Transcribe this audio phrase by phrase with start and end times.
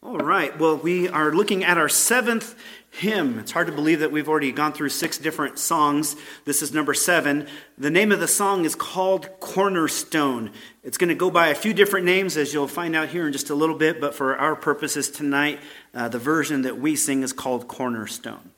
[0.00, 0.56] All right.
[0.56, 2.54] Well, we are looking at our seventh
[2.88, 3.40] hymn.
[3.40, 6.14] It's hard to believe that we've already gone through six different songs.
[6.44, 7.48] This is number seven.
[7.78, 10.52] The name of the song is called Cornerstone.
[10.84, 13.32] It's going to go by a few different names, as you'll find out here in
[13.32, 15.58] just a little bit, but for our purposes tonight,
[15.92, 18.52] uh, the version that we sing is called Cornerstone.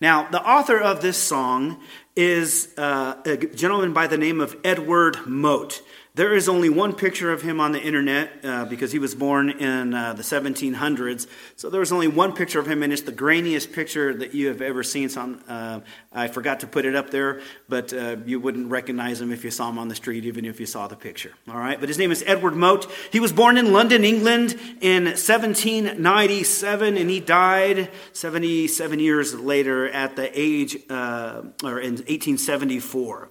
[0.00, 1.78] Now, the author of this song
[2.16, 5.82] is uh, a gentleman by the name of Edward Mote.
[6.16, 9.50] There is only one picture of him on the internet uh, because he was born
[9.50, 11.26] in uh, the 1700s.
[11.56, 14.48] So there was only one picture of him, and it's the grainiest picture that you
[14.48, 15.10] have ever seen.
[15.10, 19.30] So uh, I forgot to put it up there, but uh, you wouldn't recognize him
[19.30, 21.34] if you saw him on the street, even if you saw the picture.
[21.50, 22.90] All right, but his name is Edward Mote.
[23.12, 30.16] He was born in London, England in 1797, and he died 77 years later at
[30.16, 33.30] the age, uh, or in 1874.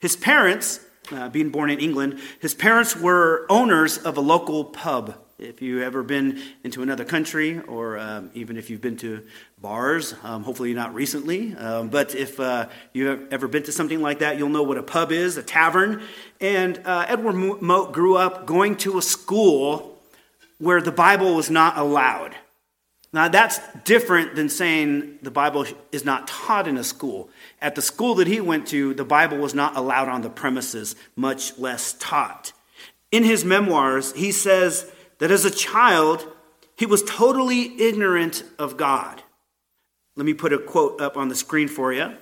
[0.00, 0.80] His parents,
[1.12, 5.14] uh, being born in England, his parents were owners of a local pub.
[5.38, 9.22] If you've ever been into another country, or um, even if you've been to
[9.60, 14.20] bars, um, hopefully not recently, um, but if uh, you've ever been to something like
[14.20, 16.02] that, you'll know what a pub is, a tavern.
[16.40, 20.00] And uh, Edward Mote grew up going to a school
[20.58, 22.34] where the Bible was not allowed.
[23.12, 27.30] Now, that's different than saying the Bible is not taught in a school.
[27.60, 30.94] At the school that he went to, the Bible was not allowed on the premises,
[31.14, 32.52] much less taught.
[33.10, 36.26] In his memoirs, he says that as a child,
[36.76, 39.22] he was totally ignorant of God.
[40.16, 42.14] Let me put a quote up on the screen for you.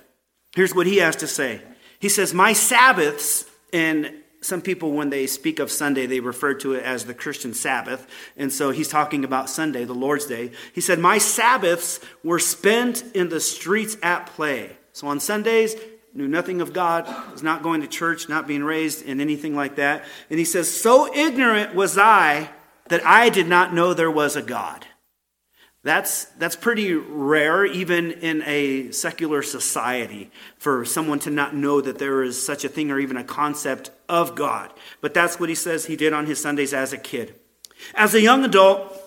[0.55, 1.61] Here's what he has to say
[1.99, 6.73] He says, My Sabbaths, and some people, when they speak of Sunday, they refer to
[6.73, 8.07] it as the Christian Sabbath.
[8.37, 10.51] And so he's talking about Sunday, the Lord's Day.
[10.73, 14.77] He said, My Sabbaths were spent in the streets at play.
[14.95, 15.75] So on Sundays,
[16.13, 19.75] knew nothing of God, was not going to church, not being raised in anything like
[19.75, 20.05] that.
[20.29, 22.49] And he says, So ignorant was I
[22.87, 24.85] that I did not know there was a God.
[25.83, 31.99] That's, that's pretty rare, even in a secular society, for someone to not know that
[31.99, 34.71] there is such a thing or even a concept of God.
[35.01, 37.35] But that's what he says he did on his Sundays as a kid.
[37.95, 38.97] As a young adult,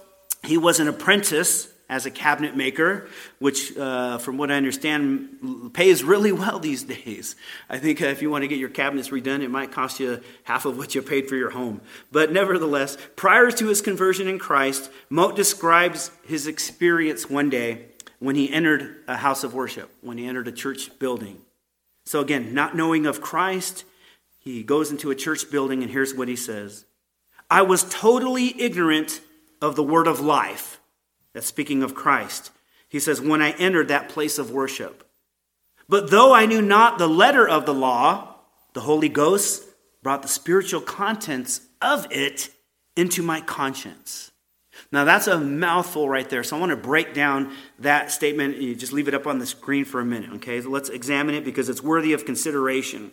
[0.44, 6.04] he was an apprentice as a cabinet maker, which, uh, from what I understand, pays
[6.04, 7.34] really well these days.
[7.68, 10.66] I think if you want to get your cabinets redone, it might cost you half
[10.66, 11.80] of what you paid for your home.
[12.12, 17.86] But nevertheless, prior to his conversion in Christ, Mote describes his experience one day
[18.18, 21.38] when he entered a house of worship, when he entered a church building.
[22.04, 23.84] So, again, not knowing of Christ,
[24.38, 26.84] he goes into a church building, and here's what he says
[27.50, 29.20] I was totally ignorant
[29.62, 30.77] of the word of life
[31.38, 32.50] that's speaking of Christ.
[32.88, 35.08] He says, When I entered that place of worship.
[35.88, 38.34] But though I knew not the letter of the law,
[38.72, 39.62] the Holy Ghost
[40.02, 42.50] brought the spiritual contents of it
[42.96, 44.32] into my conscience.
[44.90, 46.42] Now, that's a mouthful right there.
[46.42, 48.56] So, I want to break down that statement.
[48.56, 50.60] You just leave it up on the screen for a minute, okay?
[50.60, 53.12] So let's examine it because it's worthy of consideration.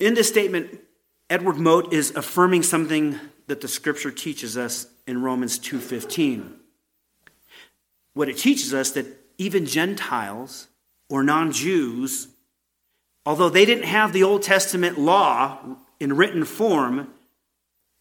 [0.00, 0.80] In this statement,
[1.28, 6.61] Edward Mote is affirming something that the scripture teaches us in Romans 2:15
[8.14, 9.06] what it teaches us that
[9.38, 10.68] even Gentiles
[11.08, 12.28] or non Jews,
[13.24, 15.58] although they didn't have the Old Testament law
[16.00, 17.12] in written form,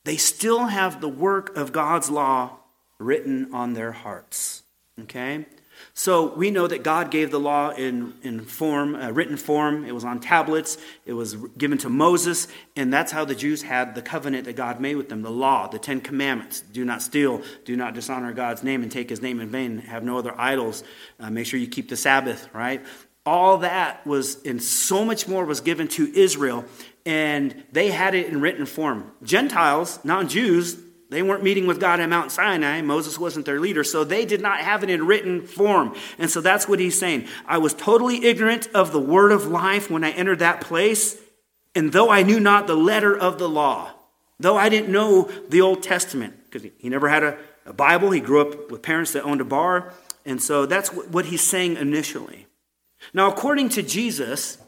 [0.05, 2.57] they still have the work of God's law
[2.99, 4.63] written on their hearts.
[4.99, 5.45] Okay?
[5.93, 9.85] So we know that God gave the law in, in form, uh, written form.
[9.85, 10.77] It was on tablets.
[11.05, 14.79] It was given to Moses, and that's how the Jews had the covenant that God
[14.79, 16.61] made with them, the law, the Ten Commandments.
[16.61, 20.03] Do not steal, do not dishonor God's name and take his name in vain, have
[20.03, 20.83] no other idols,
[21.19, 22.83] uh, make sure you keep the Sabbath, right?
[23.25, 26.65] All that was, and so much more was given to Israel,
[27.05, 29.11] and they had it in written form.
[29.23, 30.77] Gentiles, non Jews,
[31.11, 32.81] they weren't meeting with God at Mount Sinai.
[32.81, 35.93] Moses wasn't their leader, so they did not have it in written form.
[36.17, 37.27] And so that's what he's saying.
[37.45, 41.19] I was totally ignorant of the word of life when I entered that place,
[41.75, 43.91] and though I knew not the letter of the law,
[44.39, 48.21] though I didn't know the Old Testament, because he never had a, a, Bible, he
[48.21, 49.91] grew up with parents that owned a bar,
[50.25, 52.47] and so that's what he's saying initially.
[53.13, 54.59] Now, according to Jesus,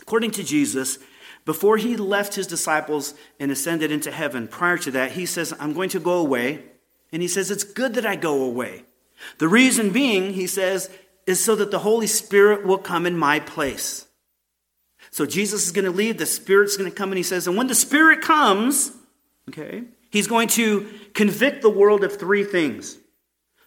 [0.00, 1.00] according to Jesus,
[1.44, 5.72] before he left his disciples and ascended into heaven, prior to that, he says, I'm
[5.72, 6.62] going to go away.
[7.10, 8.84] And he says, It's good that I go away.
[9.38, 10.90] The reason being, he says,
[11.26, 14.06] is so that the Holy Spirit will come in my place.
[15.10, 17.56] So Jesus is going to leave, the Spirit's going to come, and he says, And
[17.56, 18.92] when the Spirit comes,
[19.48, 22.98] okay, he's going to convict the world of three things.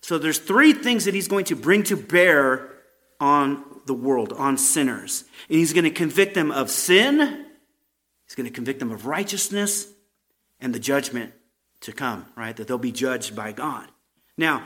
[0.02, 2.70] So there's three things that he's going to bring to bear
[3.20, 5.24] on the world, on sinners.
[5.50, 7.45] And he's going to convict them of sin,
[8.36, 9.88] He's going to convict them of righteousness
[10.60, 11.32] and the judgment
[11.80, 12.54] to come, right?
[12.54, 13.88] That they'll be judged by God.
[14.38, 14.62] Now,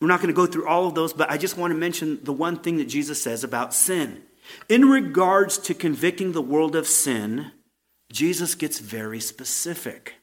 [0.00, 2.20] we're not going to go through all of those, but I just want to mention
[2.22, 4.22] the one thing that Jesus says about sin.
[4.68, 7.50] In regards to convicting the world of sin,
[8.12, 10.14] Jesus gets very specific.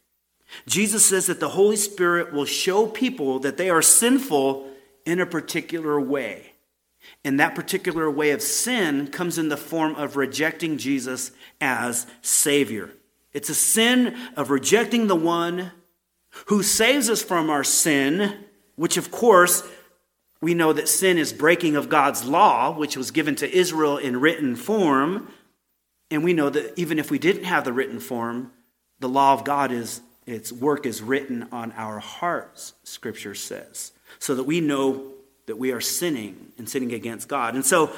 [0.65, 4.69] Jesus says that the Holy Spirit will show people that they are sinful
[5.06, 6.53] in a particular way.
[7.25, 12.92] And that particular way of sin comes in the form of rejecting Jesus as Savior.
[13.33, 15.72] It's a sin of rejecting the one
[16.45, 18.45] who saves us from our sin,
[18.75, 19.68] which, of course,
[20.39, 24.19] we know that sin is breaking of God's law, which was given to Israel in
[24.19, 25.27] written form.
[26.12, 28.51] And we know that even if we didn't have the written form,
[29.00, 34.36] the law of God is its work is written on our hearts, scripture says, so
[34.36, 35.14] that we know
[35.47, 37.56] that we are sinning and sinning against God.
[37.56, 37.92] And so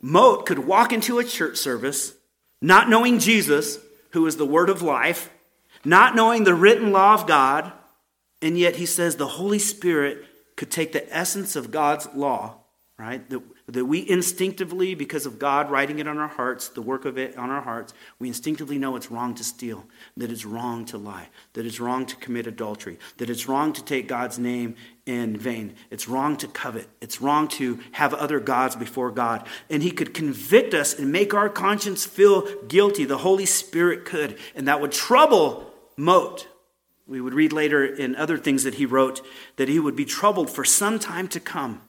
[0.00, 2.14] Mote could walk into a church service
[2.60, 3.78] not knowing Jesus,
[4.10, 5.30] who is the word of life,
[5.84, 7.72] not knowing the written law of God,
[8.42, 10.24] and yet he says the Holy Spirit
[10.56, 12.57] could take the essence of God's law,
[12.98, 13.28] right?
[13.30, 17.16] That, that we instinctively, because of God writing it on our hearts, the work of
[17.16, 19.86] it on our hearts, we instinctively know it's wrong to steal,
[20.16, 23.84] that it's wrong to lie, that it's wrong to commit adultery, that it's wrong to
[23.84, 24.74] take God's name
[25.06, 29.46] in vain, it's wrong to covet, it's wrong to have other gods before God.
[29.70, 33.04] And He could convict us and make our conscience feel guilty.
[33.04, 36.48] The Holy Spirit could, and that would trouble Mote
[37.08, 39.22] we would read later in other things that he wrote
[39.56, 41.87] that he would be troubled for some time to come.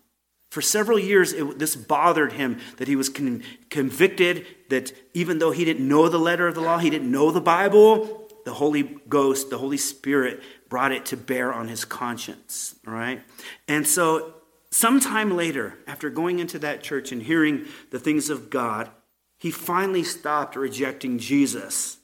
[0.49, 5.51] For several years, it, this bothered him that he was con- convicted that even though
[5.51, 8.83] he didn't know the letter of the law, he didn't know the Bible, the Holy
[9.07, 12.75] Ghost, the Holy Spirit brought it to bear on his conscience.
[12.83, 13.21] Right?
[13.67, 14.33] And so,
[14.71, 18.89] sometime later, after going into that church and hearing the things of God,
[19.37, 21.99] he finally stopped rejecting Jesus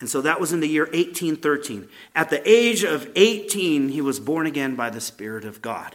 [0.00, 1.88] and so that was in the year 1813.
[2.14, 5.94] At the age of 18, he was born again by the Spirit of God.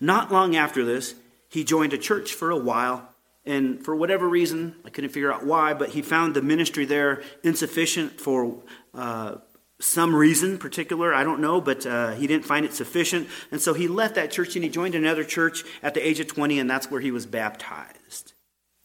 [0.00, 1.14] Not long after this,
[1.48, 3.08] he joined a church for a while.
[3.46, 7.22] And for whatever reason, I couldn't figure out why, but he found the ministry there
[7.42, 8.62] insufficient for
[8.94, 9.36] uh,
[9.80, 11.14] some reason particular.
[11.14, 13.28] I don't know, but uh, he didn't find it sufficient.
[13.50, 16.26] And so he left that church and he joined another church at the age of
[16.26, 18.32] 20, and that's where he was baptized.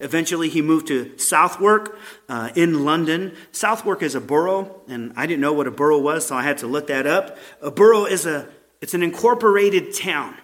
[0.02, 1.98] Eventually, he moved to Southwark
[2.30, 3.36] uh, in London.
[3.52, 6.57] Southwark is a borough, and I didn't know what a borough was, so I had
[6.60, 7.38] to look that up.
[7.62, 8.48] A borough is a
[8.81, 10.38] it's an incorporated town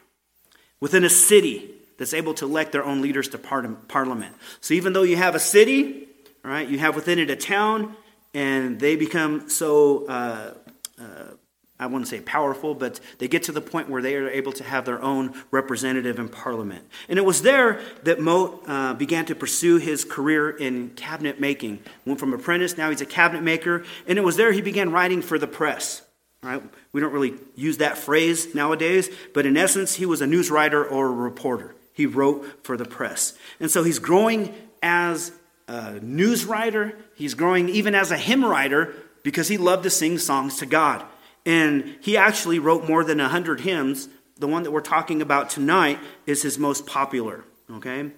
[0.80, 4.36] within a city that's able to elect their own leaders to parliament.
[4.62, 6.08] So even though you have a city,
[6.44, 7.96] right, you have within it a town,
[8.34, 10.54] and they become so uh,
[11.00, 11.36] uh,
[11.78, 14.64] I wouldn't say powerful, but they get to the point where they are able to
[14.64, 16.86] have their own representative in parliament.
[17.10, 21.80] And it was there that Mote uh, began to pursue his career in cabinet making.
[22.06, 23.84] Went from apprentice, now he's a cabinet maker.
[24.08, 26.02] And it was there he began writing for the press.
[26.46, 26.62] Right?
[26.92, 30.86] We don't really use that phrase nowadays, but in essence, he was a news writer
[30.86, 31.74] or a reporter.
[31.92, 33.34] He wrote for the press.
[33.60, 34.54] And so he's growing
[34.84, 35.32] as
[35.68, 38.94] a news writer, he's growing even as a hymn writer
[39.24, 41.04] because he loved to sing songs to God.
[41.48, 44.08] And he actually wrote more than 100 hymns.
[44.38, 48.12] The one that we're talking about tonight is his most popular, okay?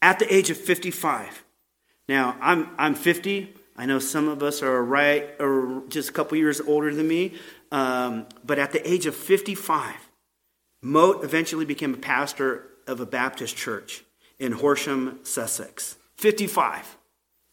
[0.00, 1.44] At the age of 55.
[2.08, 3.54] Now, I'm, I'm 50.
[3.76, 7.34] I know some of us are right or just a couple years older than me.
[7.72, 9.94] Um, but at the age of 55,
[10.80, 14.04] Mote eventually became a pastor of a Baptist church
[14.38, 15.96] in Horsham, Sussex.
[16.16, 16.96] 55.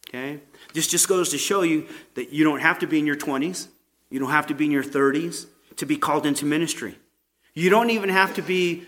[0.08, 0.40] Okay?
[0.74, 3.68] This just goes to show you that you don't have to be in your 20s.
[4.10, 6.98] You don't have to be in your 30s to be called into ministry.
[7.54, 8.84] You don't even have to be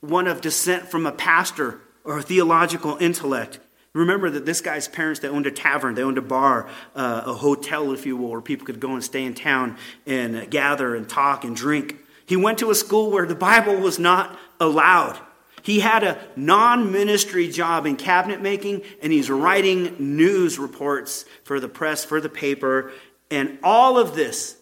[0.00, 3.60] one of descent from a pastor or a theological intellect.
[3.94, 7.34] Remember that this guy's parents, they owned a tavern, they owned a bar, uh, a
[7.34, 11.08] hotel, if you will, where people could go and stay in town and gather and
[11.08, 11.96] talk and drink.
[12.24, 15.18] He went to a school where the Bible was not allowed.
[15.62, 21.60] He had a non ministry job in cabinet making, and he's writing news reports for
[21.60, 22.92] the press, for the paper.
[23.30, 24.56] And all of this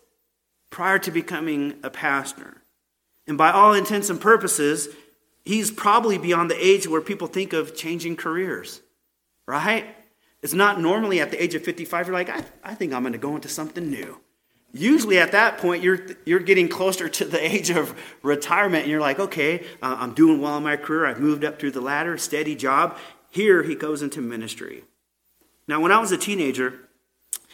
[0.71, 2.63] prior to becoming a pastor.
[3.27, 4.89] And by all intents and purposes,
[5.45, 8.81] he's probably beyond the age where people think of changing careers,
[9.51, 9.85] right?
[10.43, 13.13] It's not normally at the age of 55, you're like, I, I think I'm going
[13.13, 14.21] to go into something new.
[14.73, 19.01] Usually at that point, you're, you're getting closer to the age of retirement, and you're
[19.01, 21.05] like, okay, uh, I'm doing well in my career.
[21.05, 22.97] I've moved up through the ladder, steady job.
[23.29, 24.85] Here he goes into ministry.
[25.67, 26.89] Now, when I was a teenager,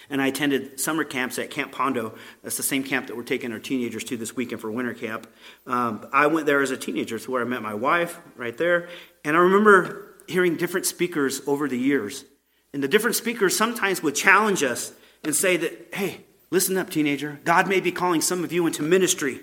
[0.09, 2.15] and I attended summer camps at Camp Pondo.
[2.43, 5.27] That's the same camp that we're taking our teenagers to this weekend for winter camp.
[5.67, 7.17] Um, I went there as a teenager.
[7.17, 8.89] It's where I met my wife, right there.
[9.25, 12.25] And I remember hearing different speakers over the years.
[12.73, 14.93] And the different speakers sometimes would challenge us
[15.25, 17.41] and say that, hey, listen up, teenager.
[17.45, 19.41] God may be calling some of you into ministry.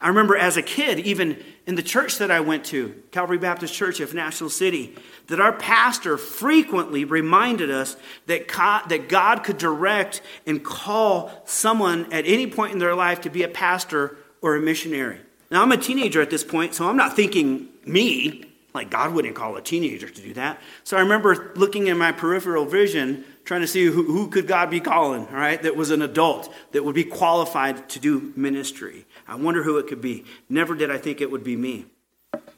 [0.00, 3.72] I remember as a kid, even in the church that I went to, Calvary Baptist
[3.72, 4.94] Church of National City,
[5.28, 7.96] that our pastor frequently reminded us
[8.26, 13.22] that God, that God could direct and call someone at any point in their life
[13.22, 15.20] to be a pastor or a missionary.
[15.50, 18.44] Now, I'm a teenager at this point, so I'm not thinking me,
[18.76, 20.60] like God wouldn't call a teenager to do that.
[20.84, 24.70] So I remember looking in my peripheral vision, trying to see who, who could God
[24.70, 29.04] be calling, all right, that was an adult, that would be qualified to do ministry.
[29.26, 30.24] I wonder who it could be.
[30.48, 31.86] Never did I think it would be me.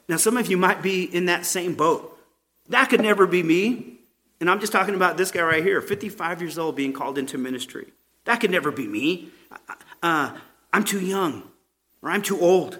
[0.07, 2.17] Now, some of you might be in that same boat.
[2.69, 3.99] That could never be me.
[4.39, 7.37] And I'm just talking about this guy right here, 55 years old, being called into
[7.37, 7.91] ministry.
[8.25, 9.29] That could never be me.
[10.03, 10.37] Uh,
[10.71, 11.43] I'm too young,
[12.01, 12.79] or I'm too old.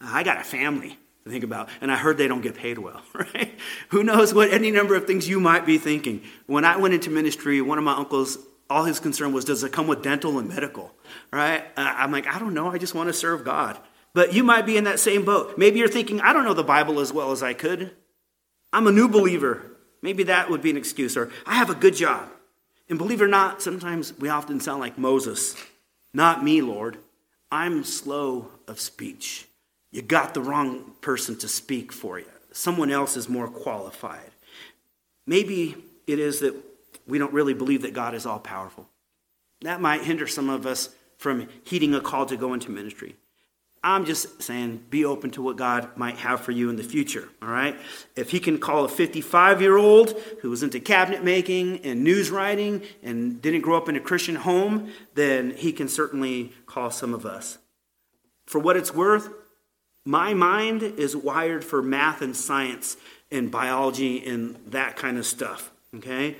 [0.00, 0.98] I got a family
[1.30, 3.58] think about, and I heard they don't get paid well, right?
[3.90, 6.22] Who knows what any number of things you might be thinking.
[6.46, 8.38] When I went into ministry, one of my uncles
[8.70, 10.92] all his concern was does it come with dental and medical
[11.32, 11.64] right?
[11.76, 12.70] Uh, i'm like i don't know.
[12.70, 13.78] I just want to serve god.
[14.14, 15.58] But you might be in that same boat.
[15.58, 17.92] Maybe you're thinking i don't know the bible as well as i could.
[18.72, 19.62] I'm a new believer.
[20.02, 21.16] Maybe that would be an excuse.
[21.16, 22.28] Or i have a good job.
[22.88, 25.56] And believe it or not sometimes we often sound like moses.
[26.12, 26.98] Not me lord.
[27.50, 29.47] I'm slow of speech
[29.90, 34.30] you got the wrong person to speak for you someone else is more qualified
[35.26, 35.76] maybe
[36.06, 36.54] it is that
[37.08, 38.88] we don't really believe that God is all powerful.
[39.62, 43.16] That might hinder some of us from heeding a call to go into ministry.
[43.82, 47.28] I'm just saying, be open to what God might have for you in the future,
[47.40, 47.76] all right?
[48.16, 52.30] If He can call a 55 year old who was into cabinet making and news
[52.30, 57.14] writing and didn't grow up in a Christian home, then He can certainly call some
[57.14, 57.58] of us.
[58.46, 59.28] For what it's worth,
[60.08, 62.96] my mind is wired for math and science
[63.30, 66.34] and biology and that kind of stuff, okay?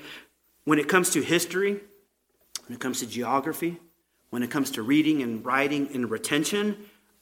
[0.63, 1.79] When it comes to history,
[2.65, 3.77] when it comes to geography,
[4.31, 6.77] when it comes to reading and writing and retention,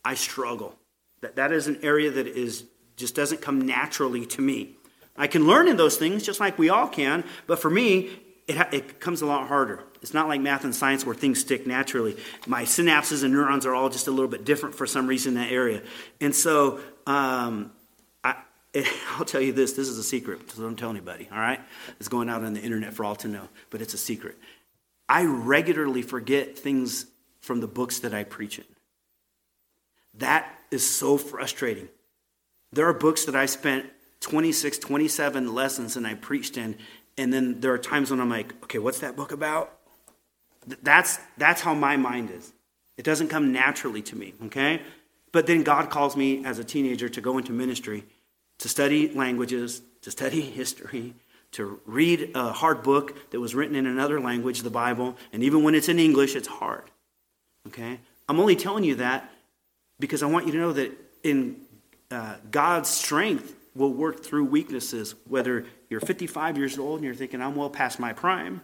[0.05, 0.73] I struggle.
[1.19, 2.63] That, that is an area that is
[2.95, 4.77] just doesn't come naturally to me.
[5.17, 8.09] I can learn in those things just like we all can, but for me,
[8.47, 9.83] it, it comes a lot harder.
[10.01, 12.17] It's not like math and science where things stick naturally.
[12.45, 15.41] My synapses and neurons are all just a little bit different for some reason in
[15.41, 15.81] that area.
[16.21, 17.71] And so um,
[19.17, 21.59] I'll tell you this this is a secret, so don't tell anybody, all right?
[21.99, 24.37] It's going out on the internet for all to know, but it's a secret.
[25.09, 27.05] I regularly forget things
[27.39, 28.65] from the books that I preach in.
[30.15, 31.87] That is so frustrating.
[32.73, 33.85] There are books that I spent
[34.19, 36.77] 26, 27 lessons and I preached in,
[37.17, 39.76] and then there are times when I'm like, okay, what's that book about?
[40.83, 42.51] That's, that's how my mind is.
[42.97, 44.81] It doesn't come naturally to me, okay?
[45.31, 48.03] But then God calls me as a teenager to go into ministry
[48.59, 51.13] to study languages, to study history,
[51.51, 55.63] to read a hard book that was written in another language, the Bible, and even
[55.63, 56.83] when it's in English, it's hard.
[57.67, 57.99] Okay?
[58.27, 59.31] I'm only telling you that
[59.99, 60.91] because I want you to know that
[61.23, 61.61] in
[62.11, 67.41] uh, God's strength will work through weaknesses, whether you're 55 years old and you're thinking,
[67.41, 68.61] I'm well past my prime,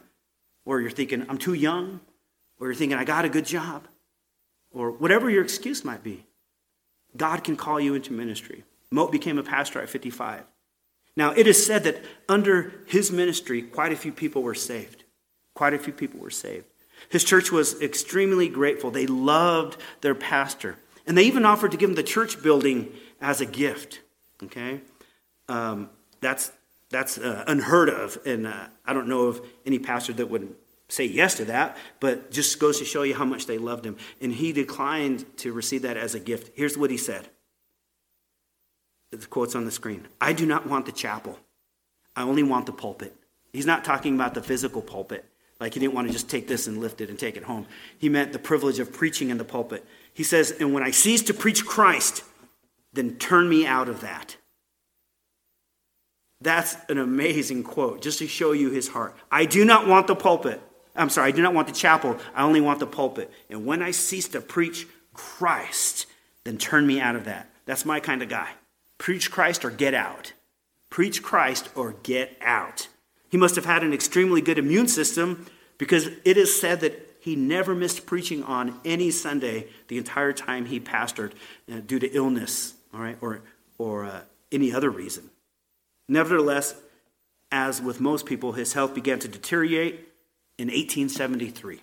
[0.66, 2.00] or you're thinking, I'm too young,
[2.60, 3.88] or you're thinking, I got a good job,
[4.72, 6.26] or whatever your excuse might be.
[7.16, 8.64] God can call you into ministry.
[8.92, 10.44] Mote became a pastor at 55.
[11.16, 15.04] Now, it is said that under his ministry, quite a few people were saved.
[15.54, 16.66] Quite a few people were saved.
[17.10, 18.90] His church was extremely grateful.
[18.90, 20.78] They loved their pastor.
[21.06, 22.92] And they even offered to give him the church building
[23.22, 24.02] as a gift.
[24.42, 24.82] Okay?
[25.48, 25.90] Um,
[26.22, 26.52] that's
[26.94, 28.18] that's uh, unheard of.
[28.26, 30.56] And uh, I don't know of any pastor that would
[30.88, 33.98] say yes to that, but just goes to show you how much they loved him.
[34.22, 36.52] And he declined to receive that as a gift.
[36.56, 37.28] Here's what he said
[39.12, 40.08] the quote's on the screen.
[40.20, 41.38] I do not want the chapel.
[42.16, 43.16] I only want the pulpit.
[43.52, 45.26] He's not talking about the physical pulpit.
[45.60, 47.68] Like he didn't want to just take this and lift it and take it home.
[48.00, 49.86] He meant the privilege of preaching in the pulpit.
[50.14, 52.24] He says, And when I cease to preach Christ,
[52.92, 54.38] then turn me out of that.
[56.44, 59.16] That's an amazing quote, just to show you his heart.
[59.32, 60.62] I do not want the pulpit.
[60.94, 62.18] I'm sorry, I do not want the chapel.
[62.36, 63.32] I only want the pulpit.
[63.50, 66.06] And when I cease to preach Christ,
[66.44, 67.50] then turn me out of that.
[67.66, 68.50] That's my kind of guy.
[68.98, 70.34] Preach Christ or get out.
[70.90, 72.90] Preach Christ or get out.
[73.30, 75.46] He must have had an extremely good immune system
[75.78, 80.66] because it is said that he never missed preaching on any Sunday the entire time
[80.66, 81.32] he pastored
[81.72, 83.42] uh, due to illness, all right, or,
[83.78, 84.22] or uh,
[84.52, 85.30] any other reason.
[86.08, 86.76] Nevertheless,
[87.52, 89.96] as with most people, his health began to deteriorate
[90.58, 91.82] in 1873.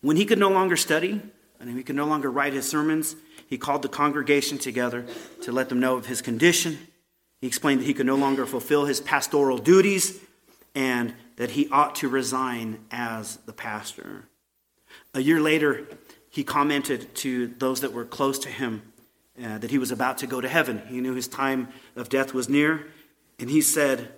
[0.00, 1.20] When he could no longer study
[1.60, 3.16] and he could no longer write his sermons,
[3.48, 5.06] he called the congregation together
[5.42, 6.78] to let them know of his condition.
[7.40, 10.18] He explained that he could no longer fulfill his pastoral duties
[10.74, 14.24] and that he ought to resign as the pastor.
[15.14, 15.86] A year later,
[16.30, 18.82] he commented to those that were close to him
[19.42, 20.82] uh, that he was about to go to heaven.
[20.88, 22.86] He knew his time of death was near.
[23.38, 24.12] And he said,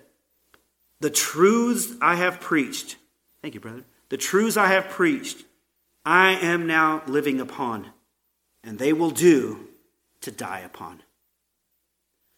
[1.01, 2.97] The truths I have preached,
[3.41, 5.45] thank you, brother, the truths I have preached,
[6.05, 7.87] I am now living upon,
[8.63, 9.67] and they will do
[10.21, 11.03] to die upon.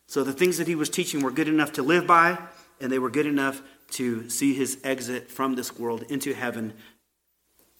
[0.07, 2.37] So the things that he was teaching were good enough to live by,
[2.79, 3.61] and they were good enough
[3.91, 6.73] to see his exit from this world into heaven.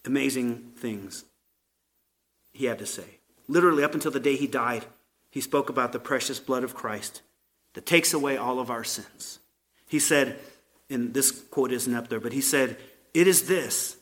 [0.06, 1.26] Amazing things
[2.54, 3.20] he had to say.
[3.48, 4.86] Literally, up until the day he died,
[5.30, 7.22] he spoke about the precious blood of Christ
[7.74, 9.40] that takes away all of our sins.
[9.88, 10.40] He said,
[10.90, 12.78] and this quote isn't up there, but he said,
[13.14, 13.98] It is this,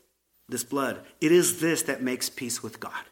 [0.48, 3.04] this blood, it is this that makes peace with God.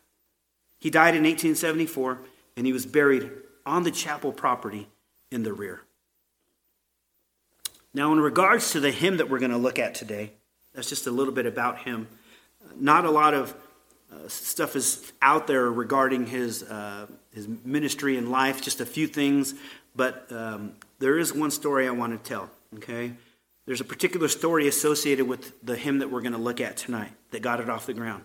[0.79, 2.19] He died in 1874,
[2.55, 3.29] and he was buried
[3.65, 4.87] on the chapel property
[5.31, 5.81] in the rear.
[7.93, 10.33] Now, in regards to the hymn that we're going to look at today,
[10.73, 12.07] that's just a little bit about him.
[12.75, 13.55] Not a lot of
[14.13, 19.07] uh, stuff is out there regarding his, uh, his ministry and life, just a few
[19.07, 19.55] things,
[19.97, 23.13] but um, there is one story I want to tell, okay?
[23.65, 27.11] There's a particular story associated with the hymn that we're going to look at tonight
[27.31, 28.23] that got it off the ground.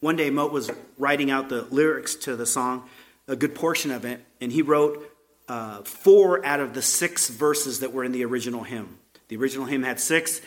[0.00, 2.88] One day, Mote was writing out the lyrics to the song,
[3.26, 5.10] a good portion of it, and he wrote
[5.48, 8.98] uh, four out of the six verses that were in the original hymn.
[9.28, 10.40] The original hymn had six,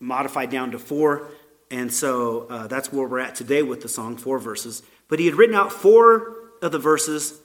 [0.00, 1.28] modified down to four.
[1.70, 4.82] And so uh, that's where we're at today with the song, four verses.
[5.08, 7.38] But he had written out four of the verses.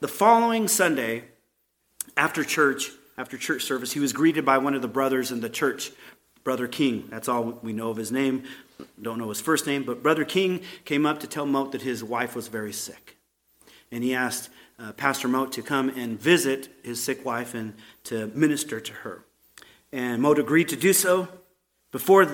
[0.00, 1.24] The following Sunday,
[2.16, 5.50] after church, after church service, he was greeted by one of the brothers in the
[5.50, 5.92] church,
[6.44, 7.04] Brother King.
[7.08, 8.44] That's all we know of his name.
[9.00, 12.04] Don't know his first name, but Brother King came up to tell Mote that his
[12.04, 13.16] wife was very sick.
[13.90, 18.26] And he asked uh, Pastor Mote to come and visit his sick wife and to
[18.28, 19.24] minister to her.
[19.92, 21.28] And Mote agreed to do so.
[21.92, 22.26] Before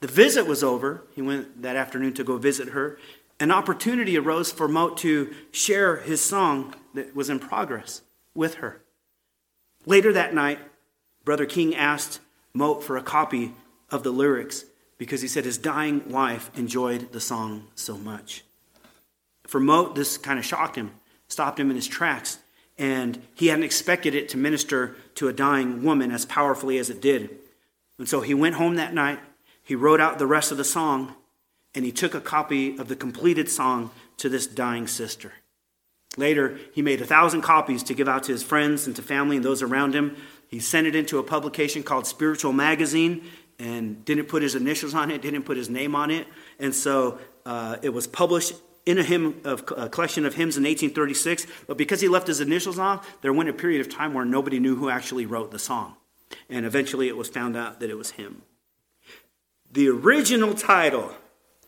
[0.00, 2.98] the visit was over, he went that afternoon to go visit her.
[3.38, 8.02] An opportunity arose for Mote to share his song that was in progress
[8.34, 8.80] with her.
[9.86, 10.58] Later that night,
[11.24, 12.20] Brother King asked
[12.52, 13.54] Mote for a copy
[13.90, 14.64] of the lyrics
[14.98, 18.44] because he said his dying wife enjoyed the song so much.
[19.46, 20.92] For Mote, this kind of shocked him,
[21.28, 22.38] stopped him in his tracks,
[22.76, 27.00] and he hadn't expected it to minister to a dying woman as powerfully as it
[27.00, 27.30] did.
[27.98, 29.20] And so he went home that night,
[29.62, 31.14] he wrote out the rest of the song,
[31.74, 35.32] and he took a copy of the completed song to this dying sister.
[36.16, 39.36] Later, he made a thousand copies to give out to his friends and to family
[39.36, 40.16] and those around him.
[40.48, 43.24] He sent it into a publication called Spiritual Magazine
[43.58, 46.26] and didn't put his initials on it, didn't put his name on it.
[46.58, 48.54] And so uh, it was published
[48.86, 51.46] in a hymn of a collection of hymns in 1836.
[51.66, 54.58] But because he left his initials off, there went a period of time where nobody
[54.58, 55.96] knew who actually wrote the song.
[56.48, 58.42] And eventually it was found out that it was him.
[59.70, 61.14] The original title,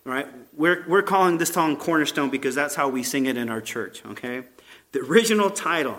[0.05, 0.27] right?
[0.55, 4.03] We're, we're calling this song Cornerstone because that's how we sing it in our church,
[4.07, 4.45] okay?
[4.93, 5.99] The original title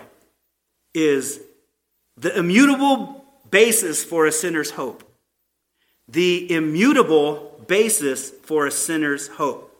[0.92, 1.40] is
[2.16, 5.10] The Immutable Basis for a Sinner's Hope.
[6.08, 9.70] The immutable basis for a sinner's hope.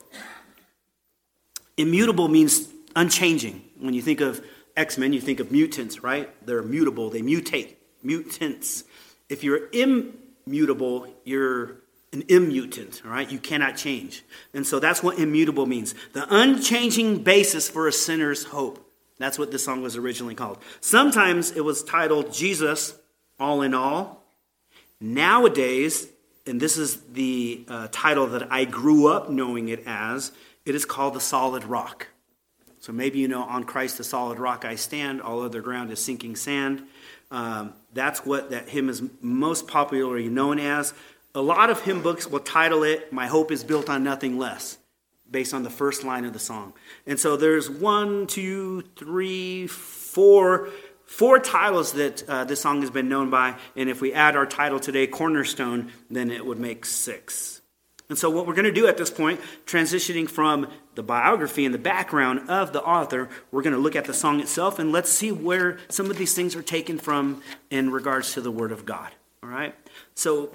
[1.76, 3.62] Immutable means unchanging.
[3.78, 4.44] When you think of
[4.76, 6.30] X Men, you think of mutants, right?
[6.46, 7.74] They're mutable, they mutate.
[8.02, 8.84] Mutants.
[9.28, 11.76] If you're immutable, you're
[12.14, 13.30] an immutant, all right?
[13.30, 14.24] You cannot change.
[14.54, 18.80] And so that's what immutable means the unchanging basis for a sinner's hope.
[19.18, 20.58] That's what this song was originally called.
[20.80, 22.94] Sometimes it was titled Jesus,
[23.38, 24.24] All in All.
[25.00, 26.08] Nowadays,
[26.46, 30.32] and this is the uh, title that I grew up knowing it as,
[30.64, 32.08] it is called The Solid Rock.
[32.84, 36.04] So maybe you know, on Christ the solid rock I stand, all other ground is
[36.04, 36.82] sinking sand.
[37.30, 40.92] Um, that's what that hymn is most popularly known as.
[41.36, 44.78] A lot of hymn books will title it, My Hope is Built on Nothing Less,
[45.28, 46.74] based on the first line of the song.
[47.08, 50.68] And so there's one, two, three, four,
[51.06, 53.56] four titles that uh, this song has been known by.
[53.74, 57.62] And if we add our title today, Cornerstone, then it would make six.
[58.08, 61.74] And so, what we're going to do at this point, transitioning from the biography and
[61.74, 65.10] the background of the author, we're going to look at the song itself and let's
[65.10, 68.86] see where some of these things are taken from in regards to the Word of
[68.86, 69.10] God.
[69.42, 69.74] All right?
[70.14, 70.50] So,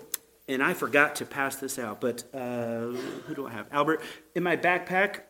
[0.49, 2.87] and I forgot to pass this out, but uh,
[3.27, 3.67] who do I have?
[3.71, 4.01] Albert,
[4.33, 5.21] in my backpack,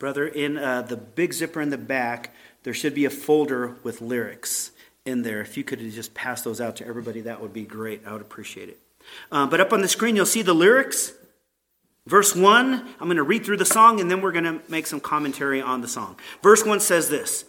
[0.00, 4.00] brother, in uh, the big zipper in the back, there should be a folder with
[4.00, 4.72] lyrics
[5.04, 5.40] in there.
[5.40, 8.02] If you could just pass those out to everybody, that would be great.
[8.04, 8.78] I would appreciate it.
[9.30, 11.12] Uh, but up on the screen, you'll see the lyrics.
[12.06, 14.88] Verse 1, I'm going to read through the song and then we're going to make
[14.88, 16.16] some commentary on the song.
[16.42, 17.44] Verse 1 says this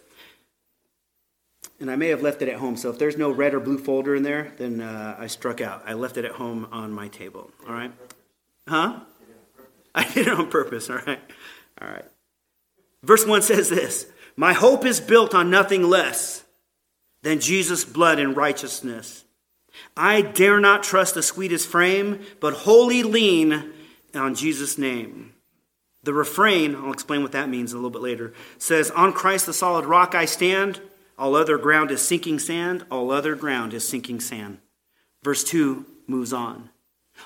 [1.79, 2.77] and I may have left it at home.
[2.77, 5.83] So if there's no red or blue folder in there, then uh, I struck out.
[5.86, 7.51] I left it at home on my table.
[7.67, 7.91] All right?
[8.67, 8.99] Huh?
[9.95, 10.89] I did it on purpose.
[10.89, 11.19] All right.
[11.81, 12.05] All right.
[13.03, 16.43] Verse 1 says this My hope is built on nothing less
[17.21, 19.23] than Jesus' blood and righteousness.
[19.97, 23.73] I dare not trust the sweetest frame, but wholly lean
[24.13, 25.33] on Jesus' name.
[26.03, 29.53] The refrain, I'll explain what that means a little bit later, says, On Christ the
[29.53, 30.81] solid rock I stand,
[31.17, 34.60] all other ground is sinking sand, all other ground is sinking sand.
[35.23, 36.69] Verse 2 moves on.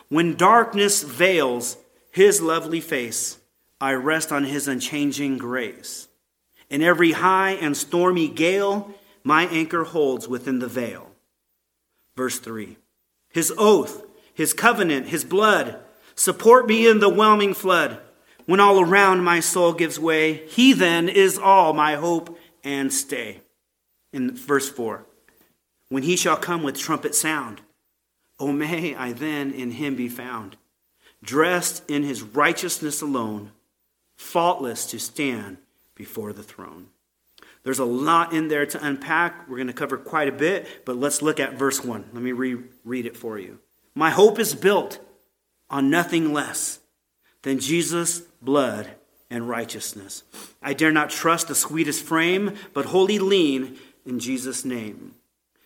[0.10, 1.78] When darkness veils
[2.12, 3.40] his lovely face,
[3.80, 6.08] I rest on his unchanging grace.
[6.70, 11.12] In every high and stormy gale, my anchor holds within the veil.
[12.16, 12.78] Verse 3
[13.30, 15.80] His oath, his covenant, his blood
[16.16, 18.00] support me in the whelming flood.
[18.46, 23.42] When all around my soul gives way, he then is all my hope and stay.
[24.14, 25.06] In verse 4
[25.90, 27.62] When he shall come with trumpet sound,
[28.40, 30.58] O may I then in him be found,
[31.24, 33.52] dressed in his righteousness alone,
[34.16, 35.58] faultless to stand
[35.96, 36.88] before the throne.
[37.64, 39.50] There's a lot in there to unpack.
[39.50, 42.12] We're going to cover quite a bit, but let's look at verse 1.
[42.14, 43.60] Let me reread it for you.
[43.94, 45.00] My hope is built
[45.70, 46.80] on nothing less
[47.42, 48.88] than Jesus' blood
[49.30, 50.24] and righteousness.
[50.62, 55.16] I dare not trust the sweetest frame, but wholly lean in Jesus' name.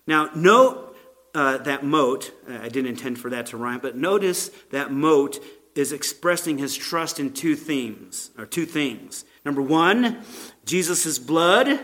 [0.08, 0.98] Now, note
[1.34, 5.40] uh, that mote, I didn't intend for that to rhyme, but notice that mote
[5.76, 9.24] is expressing his trust in two themes, or two things.
[9.46, 10.22] Number one,
[10.66, 11.80] Jesus' blood,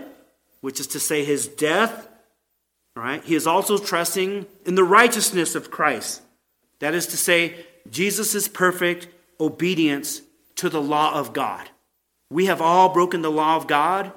[0.62, 2.08] which is to say his death.
[2.98, 3.24] All right?
[3.24, 6.22] He is also trusting in the righteousness of Christ.
[6.80, 9.08] That is to say, Jesus' perfect
[9.40, 10.22] obedience
[10.56, 11.70] to the law of God.
[12.30, 14.12] We have all broken the law of God.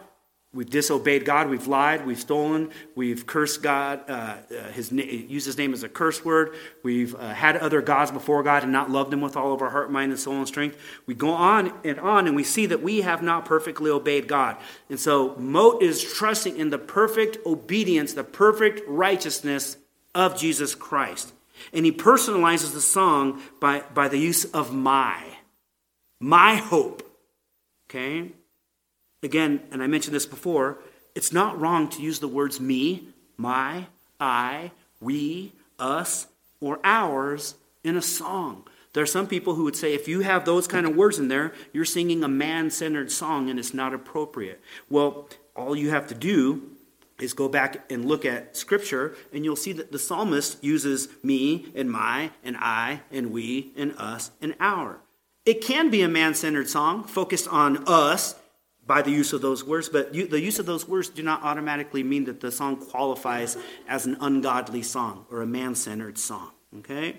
[0.53, 1.49] We've disobeyed God.
[1.49, 2.05] We've lied.
[2.05, 2.71] We've stolen.
[2.97, 4.03] We've cursed God.
[4.09, 4.37] Uh, uh,
[4.73, 6.55] his used His name as a curse word.
[6.83, 9.71] We've uh, had other gods before God and not loved Him with all of our
[9.71, 10.77] heart, mind, and soul and strength.
[11.07, 14.57] We go on and on, and we see that we have not perfectly obeyed God.
[14.89, 19.77] And so, Mote is trusting in the perfect obedience, the perfect righteousness
[20.17, 21.33] of Jesus Christ.
[21.73, 25.23] And he personalizes the song by, by the use of my.
[26.19, 27.03] My hope.
[27.89, 28.33] Okay?
[29.23, 30.79] Again, and I mentioned this before,
[31.15, 33.87] it's not wrong to use the words me, my,
[34.19, 36.27] I, we, us,
[36.61, 37.55] or ours
[37.85, 38.65] in a song.
[38.93, 41.29] There are some people who would say if you have those kind of words in
[41.29, 44.61] there, you're singing a man centered song and it's not appropriate.
[44.89, 46.71] Well, all you have to do
[47.21, 51.71] is go back and look at scripture and you'll see that the psalmist uses me
[51.75, 54.99] and my and I and we and us and our.
[55.47, 58.35] It can be a man centered song focused on us
[58.87, 61.43] by the use of those words, but you, the use of those words do not
[61.43, 63.57] automatically mean that the song qualifies
[63.89, 66.51] as an ungodly song or a man centered song.
[66.79, 67.19] Okay?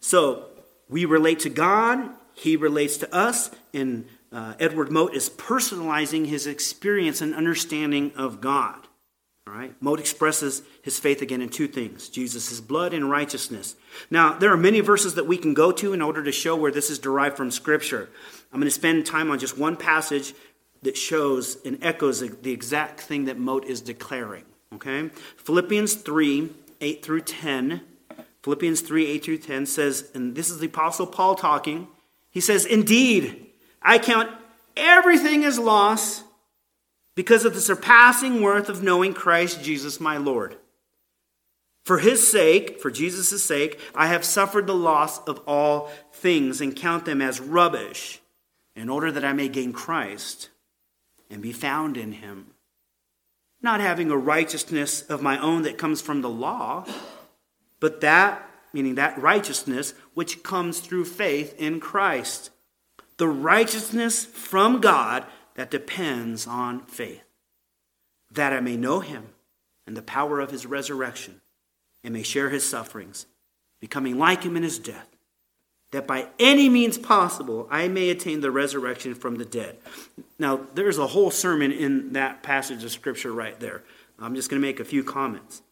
[0.00, 0.46] So
[0.88, 6.46] we relate to God, He relates to us, and uh, Edward Mote is personalizing his
[6.46, 8.86] experience and understanding of God.
[9.46, 9.74] All right?
[9.80, 13.76] Mote expresses his faith again in two things Jesus' blood and righteousness.
[14.10, 16.72] Now, there are many verses that we can go to in order to show where
[16.72, 18.08] this is derived from Scripture.
[18.52, 20.34] I'm going to spend time on just one passage
[20.82, 24.44] that shows and echoes the exact thing that Mote is declaring.
[24.74, 25.10] Okay?
[25.36, 27.80] Philippians 3 8 through 10.
[28.42, 31.88] Philippians 3 8 through 10 says, and this is the Apostle Paul talking.
[32.30, 33.46] He says, Indeed,
[33.80, 34.30] I count
[34.76, 36.22] everything as loss
[37.14, 40.56] because of the surpassing worth of knowing Christ Jesus my Lord.
[41.84, 46.74] For his sake, for Jesus' sake, I have suffered the loss of all things and
[46.74, 48.20] count them as rubbish
[48.74, 50.50] in order that I may gain Christ
[51.30, 52.52] and be found in him.
[53.62, 56.86] Not having a righteousness of my own that comes from the law,
[57.80, 62.50] but that, meaning that righteousness, which comes through faith in Christ.
[63.16, 67.22] The righteousness from God that depends on faith.
[68.30, 69.28] That I may know him
[69.86, 71.40] and the power of his resurrection,
[72.02, 73.26] and may share his sufferings,
[73.80, 75.15] becoming like him in his death
[75.96, 79.78] that by any means possible I may attain the resurrection from the dead.
[80.38, 83.82] Now, there's a whole sermon in that passage of Scripture right there.
[84.18, 85.62] I'm just going to make a few comments.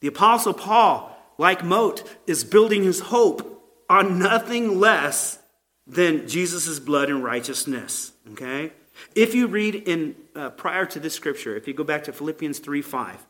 [0.00, 5.38] The Apostle Paul, like Mote, is building his hope on nothing less
[5.86, 8.14] than Jesus' blood and righteousness.
[8.32, 8.72] Okay?
[9.14, 12.58] If you read in uh, prior to this scripture, if you go back to Philippians
[12.58, 13.24] 3 5,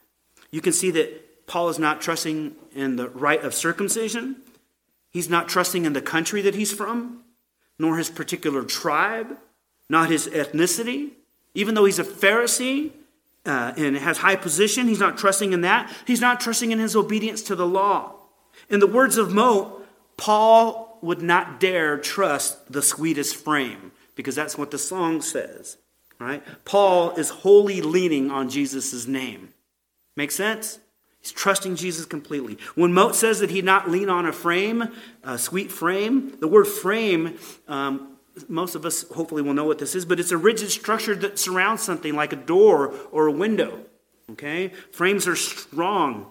[0.50, 4.36] you can see that Paul is not trusting in the rite of circumcision.
[5.18, 7.24] He's not trusting in the country that he's from,
[7.76, 9.36] nor his particular tribe,
[9.90, 11.10] not his ethnicity.
[11.54, 12.92] Even though he's a Pharisee
[13.44, 15.92] uh, and has high position, he's not trusting in that.
[16.06, 18.14] He's not trusting in his obedience to the law.
[18.70, 19.80] In the words of Mo,
[20.16, 25.78] Paul would not dare trust the sweetest frame, because that's what the song says.
[26.20, 26.44] right?
[26.64, 29.52] Paul is wholly leaning on Jesus' name.
[30.14, 30.78] Make sense?
[31.32, 32.58] Trusting Jesus completely.
[32.74, 34.88] When Mote says that he not lean on a frame,
[35.22, 38.16] a sweet frame, the word frame, um,
[38.48, 41.38] most of us hopefully will know what this is, but it's a rigid structure that
[41.38, 43.80] surrounds something like a door or a window.
[44.30, 44.68] Okay?
[44.92, 46.26] Frames are strong.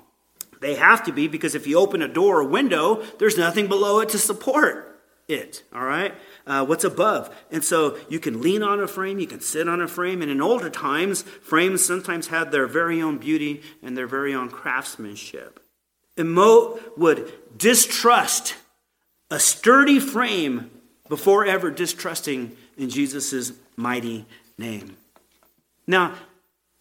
[0.61, 3.99] They have to be because if you open a door or window, there's nothing below
[3.99, 5.63] it to support it.
[5.73, 6.13] All right?
[6.47, 7.29] Uh, what's above.
[7.51, 10.21] And so you can lean on a frame, you can sit on a frame.
[10.21, 14.49] And in older times, frames sometimes had their very own beauty and their very own
[14.49, 15.59] craftsmanship.
[16.15, 18.55] And Mote would distrust
[19.29, 20.71] a sturdy frame
[21.09, 24.25] before ever distrusting in Jesus' mighty
[24.57, 24.95] name.
[25.85, 26.15] Now,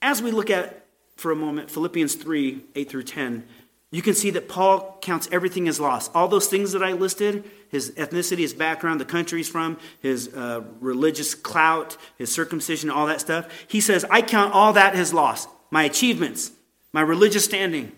[0.00, 0.84] as we look at
[1.16, 3.48] for a moment Philippians 3 8 through 10,
[3.96, 6.10] you can see that Paul counts everything as loss.
[6.14, 10.28] All those things that I listed his ethnicity, his background, the country he's from, his
[10.34, 15.14] uh, religious clout, his circumcision, all that stuff he says, I count all that as
[15.14, 15.48] loss.
[15.70, 16.52] My achievements,
[16.92, 17.92] my religious standing,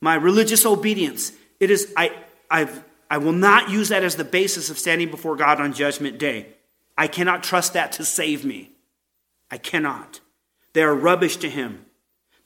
[0.00, 1.32] my religious obedience.
[1.60, 2.10] It is, I,
[2.50, 6.18] I've I will not use that as the basis of standing before God on Judgment
[6.18, 6.48] Day.
[6.98, 8.72] I cannot trust that to save me.
[9.48, 10.20] I cannot.
[10.72, 11.85] They are rubbish to him.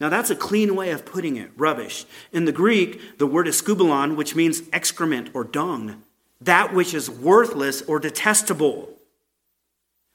[0.00, 2.06] Now, that's a clean way of putting it rubbish.
[2.32, 6.02] In the Greek, the word is skubalon, which means excrement or dung,
[6.40, 8.88] that which is worthless or detestable.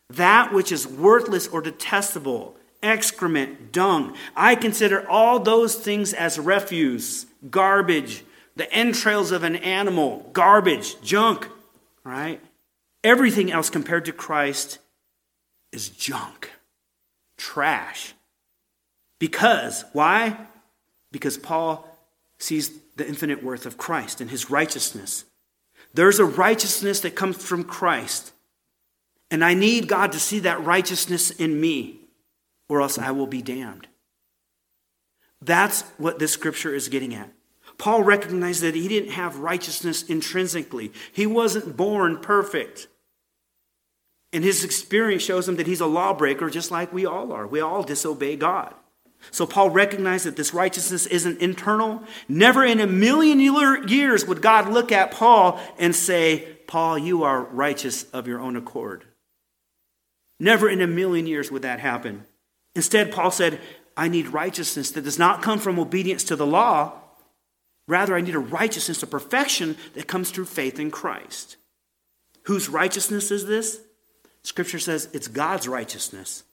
[0.10, 4.16] That which is worthless or detestable, excrement, dung.
[4.36, 8.24] I consider all those things as refuse, garbage,
[8.56, 11.48] the entrails of an animal, garbage, junk,
[12.04, 12.42] right?
[13.04, 14.80] Everything else compared to Christ
[15.72, 16.52] is junk,
[17.38, 18.15] trash.
[19.20, 20.38] Because, why?
[21.12, 21.88] Because Paul
[22.38, 25.26] sees the infinite worth of Christ and his righteousness.
[25.94, 28.34] There's a righteousness that comes from Christ.
[29.32, 32.02] And I need God to see that righteousness in me,
[32.70, 33.88] or else I will be damned.
[35.42, 37.32] That's what this scripture is getting at.
[37.78, 42.88] Paul recognized that he didn't have righteousness intrinsically, he wasn't born perfect.
[44.34, 47.48] And his experience shows him that he's a lawbreaker just like we all are.
[47.48, 48.74] We all disobey God.
[49.32, 52.04] So Paul recognized that this righteousness isn't internal.
[52.28, 57.44] Never in a million years would God look at Paul and say, Paul, you are
[57.44, 59.06] righteous of your own accord.
[60.40, 62.26] Never in a million years would that happen.
[62.76, 63.60] Instead, Paul said,
[63.96, 67.02] I need righteousness that does not come from obedience to the law,
[67.88, 71.58] Rather, I need a righteousness, a perfection that comes through faith in Christ.
[72.44, 73.80] Whose righteousness is this?
[74.44, 76.44] Scripture says it's God's righteousness.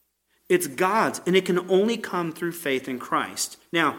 [0.52, 3.56] It's God's, and it can only come through faith in Christ.
[3.72, 3.96] Now,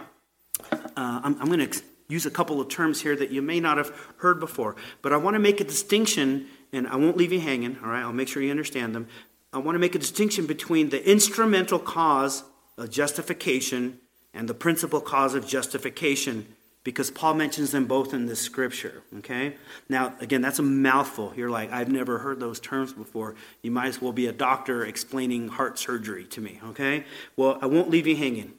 [0.71, 3.77] uh, I'm, I'm going to use a couple of terms here that you may not
[3.77, 7.39] have heard before, but I want to make a distinction, and I won't leave you
[7.39, 8.01] hanging, all right?
[8.01, 9.07] I'll make sure you understand them.
[9.51, 12.43] I want to make a distinction between the instrumental cause
[12.77, 13.97] of justification
[14.31, 19.03] and the principal cause of justification because Paul mentions them both in this scripture.
[19.19, 19.55] Okay?
[19.87, 21.33] Now, again, that's a mouthful.
[21.35, 23.35] You're like, I've never heard those terms before.
[23.61, 26.59] You might as well be a doctor explaining heart surgery to me.
[26.69, 27.05] Okay?
[27.37, 28.53] Well, I won't leave you hanging.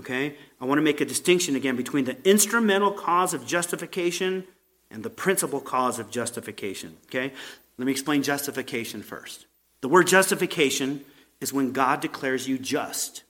[0.00, 0.36] Okay?
[0.60, 4.44] I want to make a distinction again between the instrumental cause of justification
[4.90, 6.98] and the principal cause of justification.
[7.06, 7.32] Okay?
[7.78, 9.46] Let me explain justification first.
[9.80, 11.04] The word justification
[11.40, 13.22] is when God declares you just,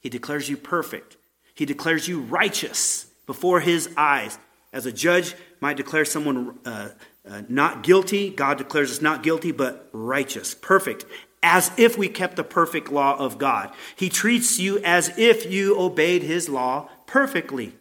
[0.00, 1.16] He declares you perfect,
[1.54, 4.38] He declares you righteous before his eyes.
[4.72, 6.88] As a judge might declare someone uh,
[7.28, 11.04] uh, not guilty, God declares us not guilty, but righteous, perfect,
[11.42, 13.72] as if we kept the perfect law of God.
[13.96, 17.74] He treats you as if you obeyed his law perfectly.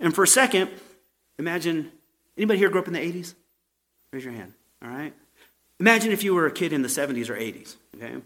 [0.00, 0.70] And for a second,
[1.38, 1.92] imagine
[2.36, 3.34] anybody here grew up in the 80s?
[4.12, 4.54] Raise your hand.
[4.82, 5.14] All right.
[5.80, 7.76] Imagine if you were a kid in the 70s or 80s.
[7.96, 8.16] Okay.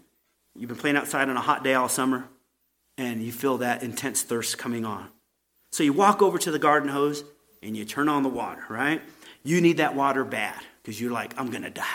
[0.55, 2.27] You've been playing outside on a hot day all summer,
[2.97, 5.09] and you feel that intense thirst coming on.
[5.71, 7.23] So you walk over to the garden hose
[7.61, 9.01] and you turn on the water, right?
[9.43, 11.85] You need that water bad because you're like, I'm going to die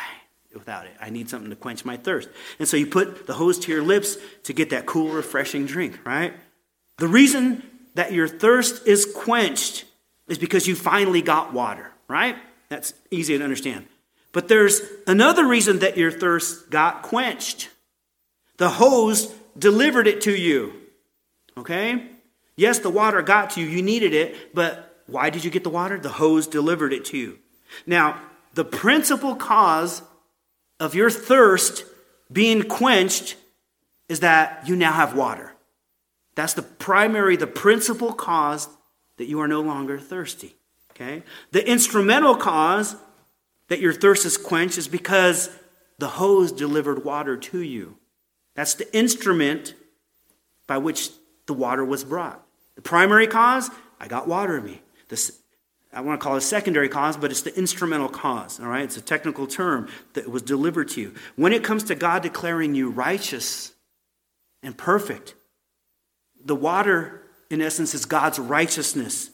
[0.53, 0.93] without it.
[1.01, 2.29] I need something to quench my thirst.
[2.59, 5.99] And so you put the hose to your lips to get that cool, refreshing drink,
[6.05, 6.33] right?
[6.99, 7.63] The reason
[7.95, 9.85] that your thirst is quenched
[10.29, 12.37] is because you finally got water, right?
[12.69, 13.87] That's easy to understand.
[14.33, 17.69] But there's another reason that your thirst got quenched.
[18.57, 20.73] The hose delivered it to you,
[21.57, 22.11] okay?
[22.57, 25.71] Yes, the water got to you, you needed it, but why did you get the
[25.71, 25.99] water?
[25.99, 27.39] The hose delivered it to you.
[27.87, 28.21] Now,
[28.55, 30.03] the principal cause
[30.79, 31.85] of your thirst
[32.31, 33.37] being quenched
[34.09, 35.53] is that you now have water.
[36.35, 38.69] That's the primary, the principal cause
[39.17, 40.55] that you are no longer thirsty.
[40.91, 41.23] Okay?
[41.53, 42.97] The instrumental cause
[43.69, 45.51] that your thirst is quenched is because
[45.99, 47.97] the hose delivered water to you.
[48.55, 49.75] That's the instrument
[50.67, 51.11] by which
[51.47, 52.44] the water was brought.
[52.77, 54.83] The primary cause, I got water in me.
[55.09, 55.41] This,
[55.93, 58.85] I want to call it a secondary cause, but it's the instrumental cause, all right?
[58.85, 61.15] It's a technical term that was delivered to you.
[61.37, 63.73] When it comes to God declaring you righteous
[64.63, 65.35] and perfect,
[66.45, 69.31] the water, in essence, is God's righteousness.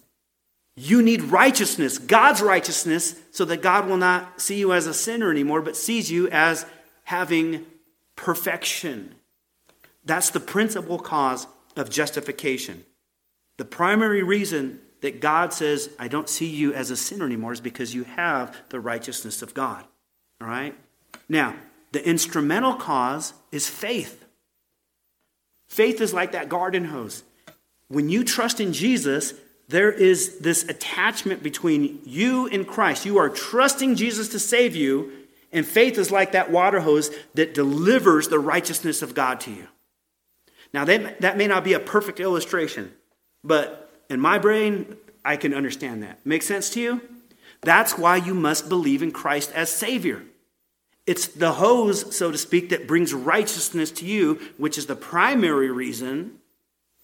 [0.77, 5.31] You need righteousness, God's righteousness, so that God will not see you as a sinner
[5.31, 6.67] anymore, but sees you as
[7.05, 7.67] having
[8.17, 9.15] perfection.
[10.05, 12.85] That's the principal cause of justification.
[13.61, 17.61] The primary reason that God says, I don't see you as a sinner anymore is
[17.61, 19.85] because you have the righteousness of God.
[20.41, 20.75] All right?
[21.29, 21.55] Now,
[21.93, 24.25] the instrumental cause is faith.
[25.69, 27.23] Faith is like that garden hose.
[27.89, 29.35] When you trust in Jesus,
[29.69, 33.05] there is this attachment between you and Christ.
[33.05, 35.13] You are trusting Jesus to save you,
[35.53, 39.69] and faith is like that water hose that delivers the righteousness of God to you.
[40.73, 42.95] Now, that, may not be a perfect illustration,
[43.43, 46.25] but in my brain, I can understand that.
[46.25, 47.01] Make sense to you?
[47.63, 50.23] That's why you must believe in Christ as Savior.
[51.07, 55.71] It's the hose, so to speak, that brings righteousness to you, which is the primary
[55.71, 56.41] reason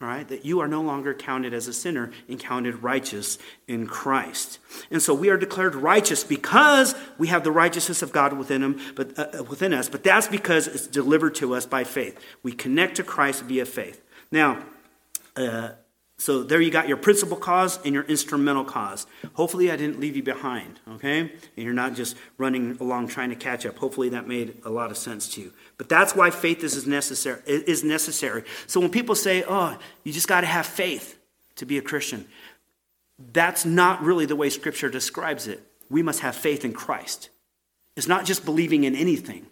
[0.02, 3.86] all right, that you are no longer counted as a sinner and counted righteous in
[3.86, 4.58] Christ.
[4.90, 8.78] And so we are declared righteous because we have the righteousness of God within him,
[8.94, 12.20] but uh, uh, within us, but that's because it's delivered to us by faith.
[12.42, 14.02] We connect to Christ via faith.
[14.30, 14.62] Now,
[15.34, 15.70] uh,
[16.18, 19.06] so there you got your principal cause and your instrumental cause.
[19.34, 21.20] Hopefully, I didn't leave you behind, okay?
[21.20, 23.76] And you're not just running along trying to catch up.
[23.76, 25.52] Hopefully, that made a lot of sense to you.
[25.76, 27.42] But that's why faith is necessary.
[27.46, 28.44] Is necessary.
[28.66, 31.18] So when people say, "Oh, you just got to have faith
[31.56, 32.26] to be a Christian,"
[33.32, 35.62] that's not really the way Scripture describes it.
[35.90, 37.28] We must have faith in Christ.
[37.94, 39.46] It's not just believing in anything.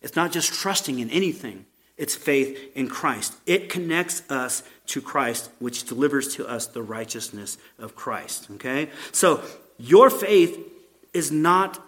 [0.00, 1.66] It's not just trusting in anything.
[1.96, 3.34] It's faith in Christ.
[3.46, 8.48] It connects us to Christ, which delivers to us the righteousness of Christ.
[8.54, 8.90] Okay?
[9.12, 9.42] So,
[9.78, 10.58] your faith
[11.14, 11.82] is not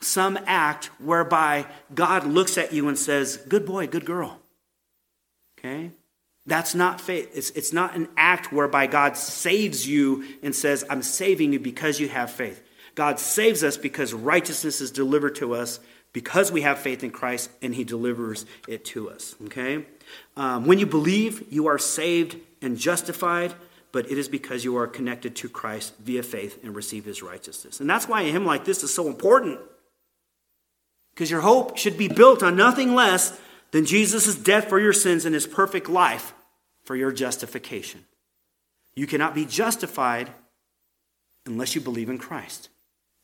[0.00, 4.38] some act whereby God looks at you and says, Good boy, good girl.
[5.58, 5.90] Okay?
[6.46, 7.30] That's not faith.
[7.34, 12.00] It's, it's not an act whereby God saves you and says, I'm saving you because
[12.00, 12.62] you have faith.
[12.94, 15.80] God saves us because righteousness is delivered to us
[16.12, 19.34] because we have faith in Christ and He delivers it to us.
[19.46, 19.84] Okay?
[20.36, 23.54] Um, when you believe, you are saved and justified,
[23.92, 27.80] but it is because you are connected to Christ via faith and receive His righteousness.
[27.80, 29.60] And that's why a hymn like this is so important.
[31.14, 33.38] Because your hope should be built on nothing less
[33.70, 36.34] than Jesus' death for your sins and His perfect life
[36.84, 38.04] for your justification.
[38.94, 40.30] You cannot be justified
[41.46, 42.68] unless you believe in Christ.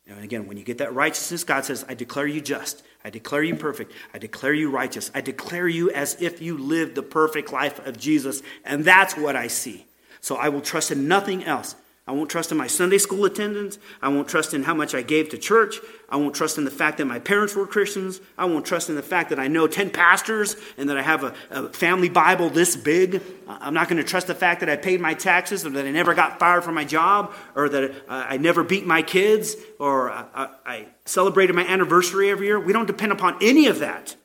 [0.09, 2.83] And again, when you get that righteousness, God says, I declare you just.
[3.03, 3.93] I declare you perfect.
[4.13, 5.11] I declare you righteous.
[5.13, 8.41] I declare you as if you lived the perfect life of Jesus.
[8.65, 9.85] And that's what I see.
[10.21, 11.75] So I will trust in nothing else.
[12.09, 13.77] I won't trust in my Sunday school attendance.
[14.01, 15.75] I won't trust in how much I gave to church.
[16.09, 18.19] I won't trust in the fact that my parents were Christians.
[18.35, 21.23] I won't trust in the fact that I know 10 pastors and that I have
[21.23, 23.21] a, a family Bible this big.
[23.47, 25.91] I'm not going to trust the fact that I paid my taxes or that I
[25.91, 30.09] never got fired from my job or that uh, I never beat my kids or
[30.09, 32.59] I, I celebrated my anniversary every year.
[32.59, 34.15] We don't depend upon any of that.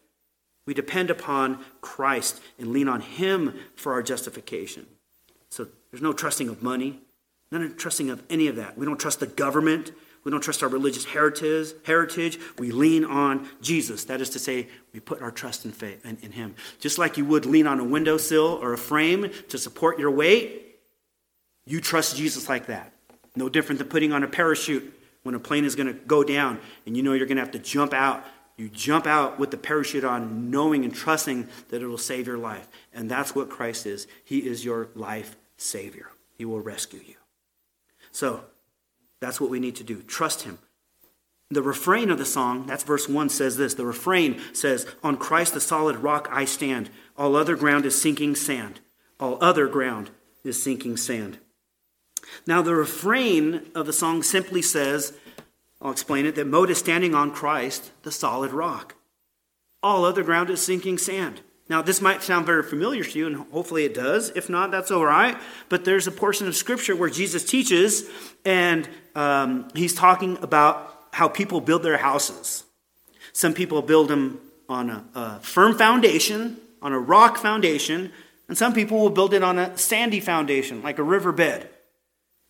[0.66, 4.86] We depend upon Christ and lean on Him for our justification.
[5.50, 7.03] So there's no trusting of money.
[7.54, 8.76] Not trusting of any of that.
[8.76, 9.92] We don't trust the government.
[10.24, 11.72] We don't trust our religious heritage.
[11.84, 12.40] Heritage.
[12.58, 14.04] We lean on Jesus.
[14.06, 16.56] That is to say, we put our trust in faith in, in Him.
[16.80, 20.80] Just like you would lean on a windowsill or a frame to support your weight,
[21.64, 22.92] you trust Jesus like that.
[23.36, 26.58] No different than putting on a parachute when a plane is going to go down
[26.86, 28.24] and you know you're going to have to jump out.
[28.56, 32.38] You jump out with the parachute on, knowing and trusting that it will save your
[32.38, 32.68] life.
[32.92, 34.08] And that's what Christ is.
[34.24, 36.08] He is your life savior.
[36.36, 37.14] He will rescue you.
[38.14, 38.44] So
[39.20, 40.00] that's what we need to do.
[40.02, 40.58] Trust Him.
[41.50, 43.74] The refrain of the song, that's verse 1, says this.
[43.74, 46.90] The refrain says, On Christ the solid rock I stand.
[47.18, 48.80] All other ground is sinking sand.
[49.20, 50.10] All other ground
[50.42, 51.38] is sinking sand.
[52.46, 55.12] Now, the refrain of the song simply says,
[55.82, 58.94] I'll explain it, that Mote is standing on Christ, the solid rock.
[59.82, 61.42] All other ground is sinking sand.
[61.68, 64.30] Now, this might sound very familiar to you, and hopefully it does.
[64.36, 65.36] If not, that's all right.
[65.70, 68.04] But there's a portion of Scripture where Jesus teaches,
[68.44, 72.64] and um, he's talking about how people build their houses.
[73.32, 78.12] Some people build them on a, a firm foundation, on a rock foundation,
[78.48, 81.68] and some people will build it on a sandy foundation, like a riverbed.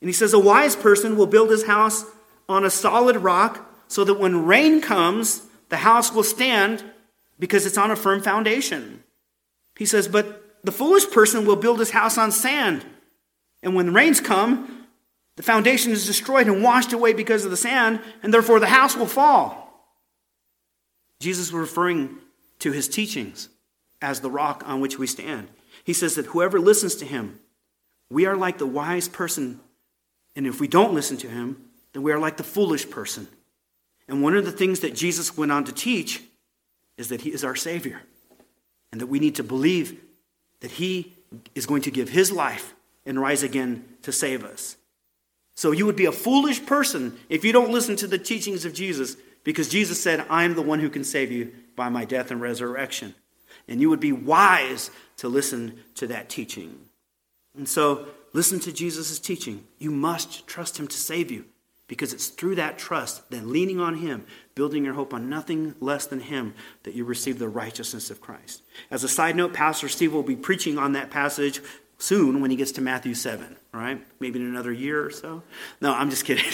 [0.01, 2.05] And he says, A wise person will build his house
[2.49, 6.85] on a solid rock so that when rain comes, the house will stand
[7.39, 9.03] because it's on a firm foundation.
[9.77, 12.85] He says, But the foolish person will build his house on sand.
[13.63, 14.87] And when the rains come,
[15.37, 18.97] the foundation is destroyed and washed away because of the sand, and therefore the house
[18.97, 19.65] will fall.
[21.21, 22.19] Jesus was referring
[22.61, 23.49] to his teachings
[24.01, 25.49] as the rock on which we stand.
[25.83, 27.41] He says that whoever listens to him,
[28.11, 29.61] we are like the wise person.
[30.37, 33.27] And if we don't listen to him, then we are like the foolish person.
[34.07, 36.23] And one of the things that Jesus went on to teach
[36.97, 38.03] is that he is our Savior
[38.93, 40.01] and that we need to believe
[40.61, 41.15] that he
[41.55, 42.75] is going to give his life
[43.05, 44.77] and rise again to save us.
[45.57, 48.75] So you would be a foolish person if you don't listen to the teachings of
[48.75, 52.31] Jesus because Jesus said, I am the one who can save you by my death
[52.31, 53.15] and resurrection.
[53.69, 56.79] And you would be wise to listen to that teaching.
[57.57, 59.65] And so listen to Jesus' teaching.
[59.79, 61.45] You must trust him to save you
[61.87, 66.07] because it's through that trust, then leaning on Him, building your hope on nothing less
[66.07, 68.63] than Him, that you receive the righteousness of Christ.
[68.91, 71.61] As a side note, Pastor Steve will be preaching on that passage
[71.99, 74.05] soon when he gets to Matthew 7, right?
[74.21, 75.43] Maybe in another year or so.
[75.81, 76.45] No, I'm just kidding.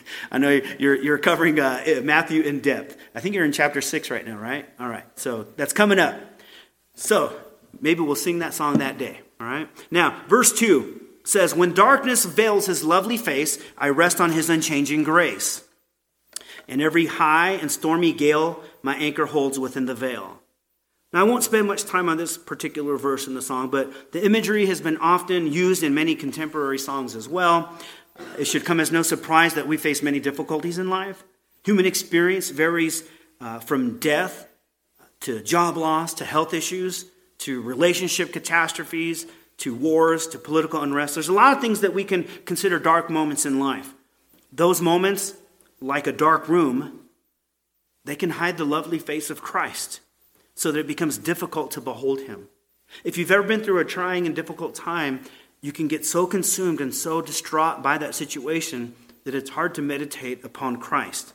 [0.30, 2.96] I know you're, you're covering uh, Matthew in depth.
[3.14, 4.68] I think you're in chapter 6 right now, right?
[4.78, 6.20] All right, so that's coming up.
[6.94, 7.34] So
[7.80, 9.68] maybe we'll sing that song that day, all right?
[9.90, 15.02] Now, verse 2 says, When darkness veils his lovely face, I rest on his unchanging
[15.02, 15.64] grace.
[16.70, 20.38] In every high and stormy gale, my anchor holds within the veil.
[21.12, 24.24] Now, I won't spend much time on this particular verse in the song, but the
[24.24, 27.76] imagery has been often used in many contemporary songs as well.
[28.38, 31.24] It should come as no surprise that we face many difficulties in life.
[31.64, 33.02] Human experience varies
[33.40, 34.46] uh, from death
[35.22, 37.06] to job loss to health issues
[37.38, 41.14] to relationship catastrophes to wars, to political unrest.
[41.14, 43.92] There's a lot of things that we can consider dark moments in life.
[44.52, 45.34] Those moments,
[45.80, 47.00] like a dark room,
[48.04, 50.00] they can hide the lovely face of Christ
[50.54, 52.48] so that it becomes difficult to behold him.
[53.04, 55.20] If you've ever been through a trying and difficult time,
[55.60, 59.82] you can get so consumed and so distraught by that situation that it's hard to
[59.82, 61.34] meditate upon Christ.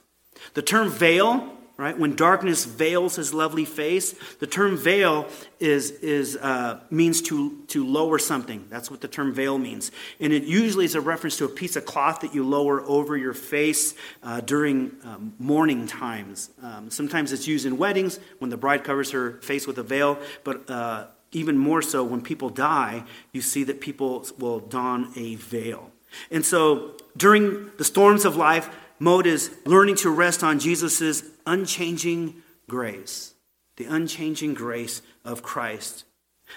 [0.53, 1.97] The term veil right?
[1.97, 5.27] When darkness veils his lovely face, the term veil
[5.59, 8.65] is, is, uh, means to, to lower something.
[8.69, 9.91] That's what the term veil means.
[10.19, 13.17] And it usually is a reference to a piece of cloth that you lower over
[13.17, 16.49] your face uh, during um, mourning times.
[16.63, 20.17] Um, sometimes it's used in weddings when the bride covers her face with a veil,
[20.45, 23.03] but uh, even more so when people die,
[23.33, 25.91] you see that people will don a veil.
[26.31, 28.69] And so during the storms of life,
[28.99, 33.33] Mote is learning to rest on Jesus' unchanging grace,
[33.77, 36.05] the unchanging grace of Christ.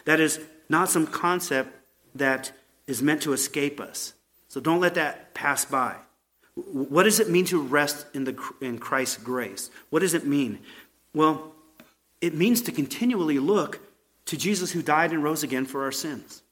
[0.04, 1.74] That is not some concept
[2.14, 2.52] that
[2.86, 4.14] is meant to escape us.
[4.48, 5.96] So don't let that pass by.
[6.54, 9.70] What does it mean to rest in, the, in Christ's grace?
[9.90, 10.58] What does it mean?
[11.14, 11.52] Well,
[12.20, 13.80] it means to continually look
[14.26, 16.42] to Jesus who died and rose again for our sins.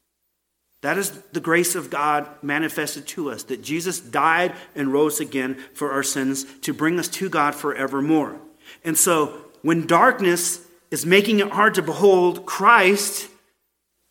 [0.87, 5.57] That is the grace of God manifested to us, that Jesus died and rose again
[5.73, 8.39] for our sins to bring us to God forevermore.
[8.85, 9.33] And so,
[9.63, 13.29] when darkness is making it hard to behold Christ,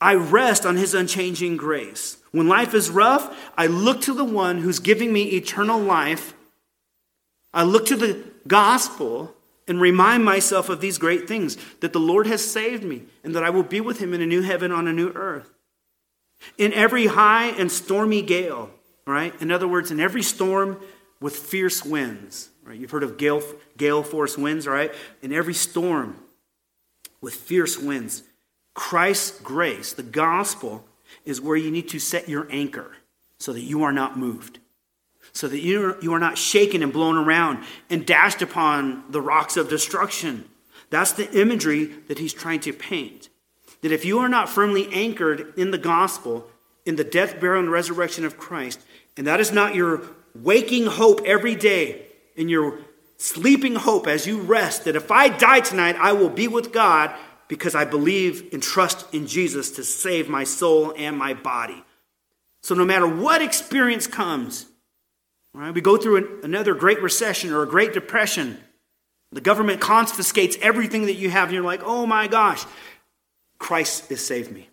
[0.03, 2.19] I rest on his unchanging grace.
[2.31, 6.35] When life is rough, I look to the one who's giving me eternal life.
[7.55, 9.35] I look to the gospel
[9.67, 13.45] and remind myself of these great things that the Lord has saved me and that
[13.45, 15.56] I will be with him in a new heaven on a new earth.
[16.59, 18.71] In every high and stormy gale,
[19.07, 19.35] right?
[19.41, 20.81] In other words, in every storm
[21.21, 22.79] with fierce winds, right?
[22.79, 23.43] You've heard of gale,
[23.77, 24.93] gale force winds, right?
[25.23, 26.17] In every storm
[27.21, 28.23] with fierce winds,
[28.75, 30.85] Christ's grace, the gospel,
[31.25, 32.97] is where you need to set your anchor
[33.39, 34.59] so that you are not moved,
[35.33, 39.57] so that you, you are not shaken and blown around and dashed upon the rocks
[39.57, 40.45] of destruction.
[40.91, 43.26] That's the imagery that he's trying to paint
[43.87, 46.51] that if you are not firmly anchored in the gospel,
[46.85, 48.81] in the death, burial, and resurrection of Christ,
[49.17, 50.03] and that is not your
[50.35, 52.03] waking hope every day,
[52.35, 52.81] in your
[53.17, 57.15] sleeping hope as you rest, that if I die tonight, I will be with God
[57.47, 61.85] because I believe and trust in Jesus to save my soul and my body.
[62.65, 64.67] So no matter what experience comes,
[65.55, 68.59] right, we go through an, another great recession or a great depression,
[69.31, 72.65] the government confiscates everything that you have, and you're like, oh my gosh,
[73.59, 74.69] Christ has saved me.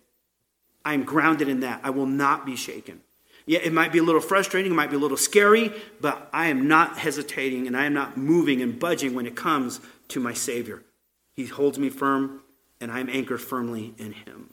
[0.84, 1.80] I am grounded in that.
[1.82, 3.00] I will not be shaken.
[3.46, 5.70] Yeah, it might be a little frustrating, it might be a little scary,
[6.00, 9.80] but I am not hesitating and I am not moving and budging when it comes
[10.08, 10.82] to my Savior.
[11.34, 12.40] He holds me firm
[12.80, 14.50] and I am anchored firmly in Him.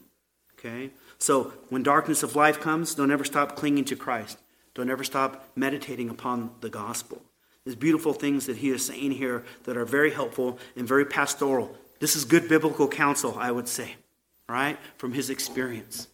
[0.58, 0.90] Okay?
[1.18, 4.38] So when darkness of life comes, don't ever stop clinging to Christ.
[4.74, 7.22] Don't ever stop meditating upon the gospel.
[7.64, 11.76] There's beautiful things that he is saying here that are very helpful and very pastoral.
[12.00, 13.96] This is good biblical counsel, I would say
[14.52, 16.08] right, from his experience.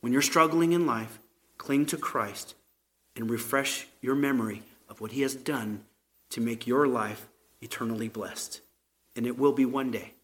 [0.00, 1.18] When you're struggling in life,
[1.58, 2.54] cling to Christ
[3.16, 5.84] and refresh your memory of what he has done
[6.30, 7.28] to make your life
[7.60, 8.60] eternally blessed.
[9.16, 10.14] And it will be one day,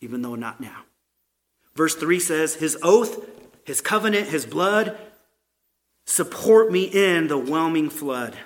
[0.00, 0.82] even though not now.
[1.74, 3.24] Verse 3 says, His oath,
[3.64, 4.98] His covenant, His blood
[6.04, 8.36] support me in the whelming flood.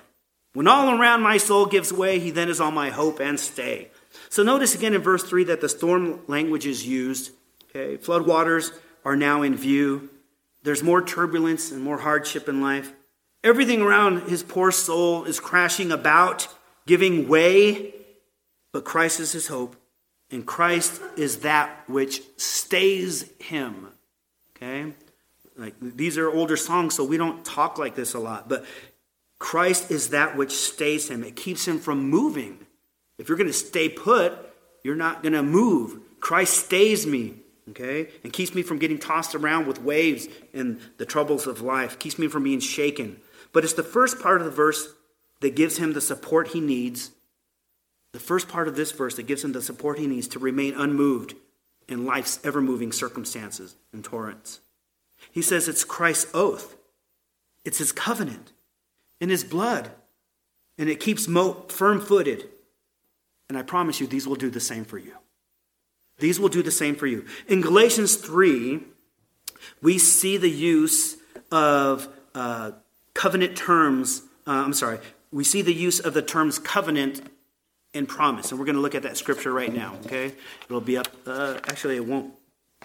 [0.53, 3.88] When all around my soul gives way, He then is all my hope and stay.
[4.28, 7.30] So notice again in verse 3 that the storm language is used.
[7.75, 8.70] Okay, flood waters
[9.03, 10.11] are now in view.
[10.62, 12.93] There's more turbulence and more hardship in life.
[13.43, 16.49] Everything around his poor soul is crashing about,
[16.87, 17.95] giving way,
[18.73, 19.75] but Christ is his hope,
[20.31, 23.89] and Christ is that which stays him.
[24.55, 24.93] Okay?
[25.57, 28.66] Like these are older songs, so we don't talk like this a lot, but
[29.39, 31.25] Christ is that which stays him.
[31.25, 32.66] It keeps him from moving.
[33.18, 34.35] If you're going to stay put,
[34.85, 36.01] you're not going to move.
[36.20, 37.41] Christ stays me
[37.73, 38.09] okay?
[38.23, 42.18] And keeps me from getting tossed around with waves and the troubles of life, keeps
[42.18, 43.20] me from being shaken.
[43.53, 44.89] But it's the first part of the verse
[45.41, 47.11] that gives him the support he needs.
[48.12, 50.75] The first part of this verse that gives him the support he needs to remain
[50.75, 51.35] unmoved
[51.89, 54.61] in life's ever moving circumstances and torrents.
[55.31, 56.77] He says it's Christ's oath,
[57.64, 58.53] it's his covenant,
[59.20, 59.91] in his blood,
[60.79, 62.49] and it keeps mo- firm footed.
[63.49, 65.14] And I promise you, these will do the same for you.
[66.23, 67.27] These will do the same for you.
[67.49, 68.81] In Galatians 3,
[69.83, 71.16] we see the use
[71.51, 72.70] of uh,
[73.12, 74.23] covenant terms.
[74.47, 75.01] Uh, I'm sorry,
[75.33, 77.29] we see the use of the terms covenant
[77.93, 78.53] and promise.
[78.53, 80.33] And we're going to look at that scripture right now, okay?
[80.66, 81.09] It'll be up.
[81.27, 82.33] Uh, actually, it won't.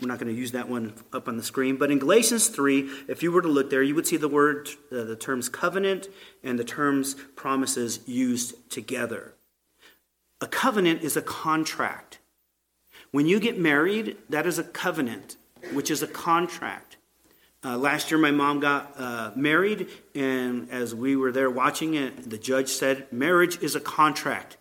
[0.02, 1.78] We're not going to use that one up on the screen.
[1.78, 4.68] But in Galatians 3, if you were to look there, you would see the word,
[4.92, 6.08] uh, the terms covenant
[6.44, 9.36] and the terms promises used together.
[10.42, 12.18] A covenant is a contract.
[13.12, 15.38] When you get married, that is a covenant,
[15.74, 16.98] which is a contract.
[17.64, 22.30] Uh, last year, my mom got uh, married, and as we were there watching it,
[22.30, 24.58] the judge said, Marriage is a contract.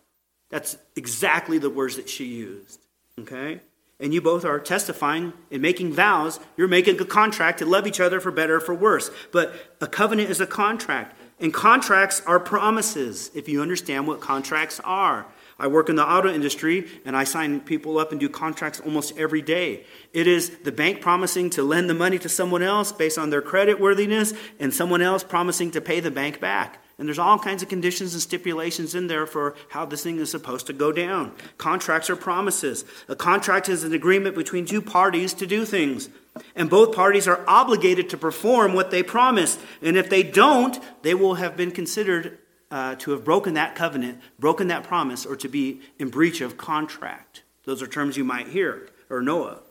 [0.51, 2.81] That's exactly the words that she used.
[3.21, 3.61] Okay?
[3.99, 6.39] And you both are testifying and making vows.
[6.57, 9.11] You're making a contract to love each other for better or for worse.
[9.33, 11.19] But a covenant is a contract.
[11.41, 15.27] And contracts are promises, if you understand what contracts are.
[15.59, 19.17] I work in the auto industry and I sign people up and do contracts almost
[19.17, 19.85] every day.
[20.13, 23.41] It is the bank promising to lend the money to someone else based on their
[23.41, 26.83] credit worthiness and someone else promising to pay the bank back.
[26.99, 30.31] And there's all kinds of conditions and stipulations in there for how this thing is
[30.31, 31.33] supposed to go down.
[31.59, 32.85] Contracts are promises.
[33.09, 36.09] A contract is an agreement between two parties to do things.
[36.55, 39.59] And both parties are obligated to perform what they promise.
[39.83, 42.39] And if they don't, they will have been considered
[42.71, 46.57] uh, to have broken that covenant, broken that promise, or to be in breach of
[46.57, 47.43] contract.
[47.65, 49.63] Those are terms you might hear or know of.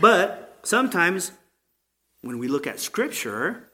[0.00, 1.32] But sometimes
[2.22, 3.68] when we look at Scripture,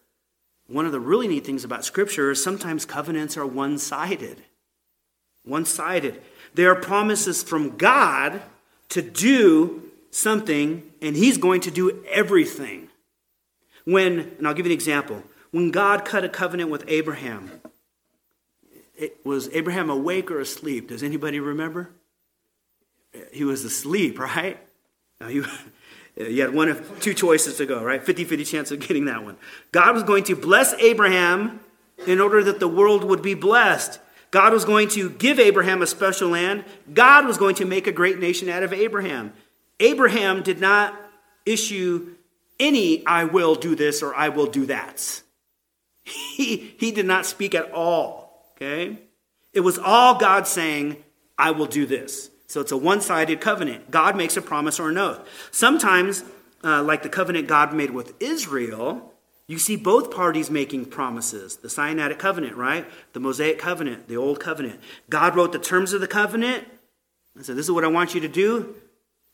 [0.67, 4.43] one of the really neat things about Scripture is sometimes covenants are one sided.
[5.45, 6.21] One sided.
[6.55, 8.43] They are promises from God
[8.91, 12.89] to do something, and He's going to do everything.
[13.85, 17.58] When, and I'll give you an example, when God cut a covenant with Abraham,
[18.99, 20.89] it, was Abraham awake or asleep?
[20.89, 21.91] Does anybody remember?
[23.33, 24.59] He was asleep, right?
[25.21, 25.47] Now you,
[26.17, 28.05] you had one of two choices to go, right?
[28.05, 29.37] 50 50 chance of getting that one.
[29.73, 31.61] God was going to bless Abraham
[32.07, 34.01] in order that the world would be blessed.
[34.31, 36.65] God was going to give Abraham a special land.
[36.93, 39.33] God was going to make a great nation out of Abraham.
[39.81, 40.95] Abraham did not
[41.47, 42.15] issue
[42.61, 45.23] any, I will do this or I will do that.
[46.05, 48.28] He, he did not speak at all.
[48.61, 48.99] Okay?
[49.53, 51.03] It was all God saying,
[51.39, 52.31] I will do this.
[52.49, 53.91] So it's a one sided covenant.
[53.91, 55.21] God makes a promise or an oath.
[55.53, 56.25] Sometimes,
[56.65, 59.15] uh, like the covenant God made with Israel,
[59.47, 61.57] you see both parties making promises.
[61.57, 62.87] The Sinaitic covenant, right?
[63.13, 64.81] The Mosaic covenant, the Old covenant.
[65.09, 66.67] God wrote the terms of the covenant
[67.37, 68.75] and said, This is what I want you to do.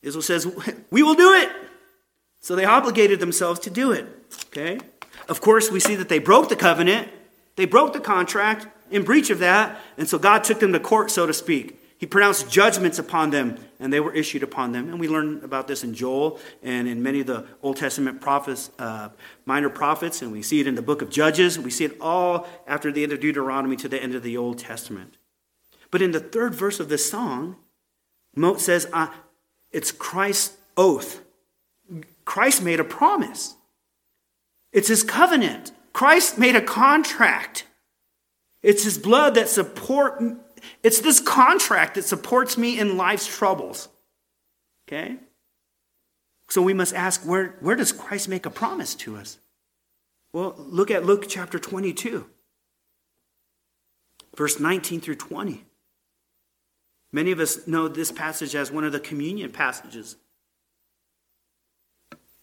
[0.03, 0.47] Israel says,
[0.91, 1.51] We will do it.
[2.41, 4.07] So they obligated themselves to do it.
[4.49, 4.79] Okay?
[5.29, 7.09] Of course, we see that they broke the covenant,
[7.57, 9.81] they broke the contract, in breach of that.
[9.99, 11.81] And so God took them to court, so to speak.
[11.99, 14.89] He pronounced judgments upon them, and they were issued upon them.
[14.89, 18.71] And we learn about this in Joel and in many of the Old Testament prophets,
[18.79, 19.09] uh,
[19.47, 21.59] minor prophets, and we see it in the book of Judges.
[21.59, 24.59] We see it all after the end of Deuteronomy to the end of the Old
[24.59, 25.17] Testament.
[25.91, 27.57] But in the third verse of this song,
[28.37, 29.09] Mote says, uh,
[29.73, 31.23] it's Christ's oath.
[32.25, 33.55] Christ made a promise.
[34.73, 35.73] It's his covenant.
[35.93, 37.65] Christ made a contract.
[38.65, 40.21] It's his blood that support
[40.83, 43.89] it's this contract that supports me in life's troubles.
[44.89, 45.17] Okay?
[46.49, 49.39] So we must ask where, where does Christ make a promise to us?
[50.33, 52.27] Well, look at Luke chapter 22,
[54.37, 55.65] verse 19 through 20.
[57.13, 60.17] Many of us know this passage as one of the communion passages.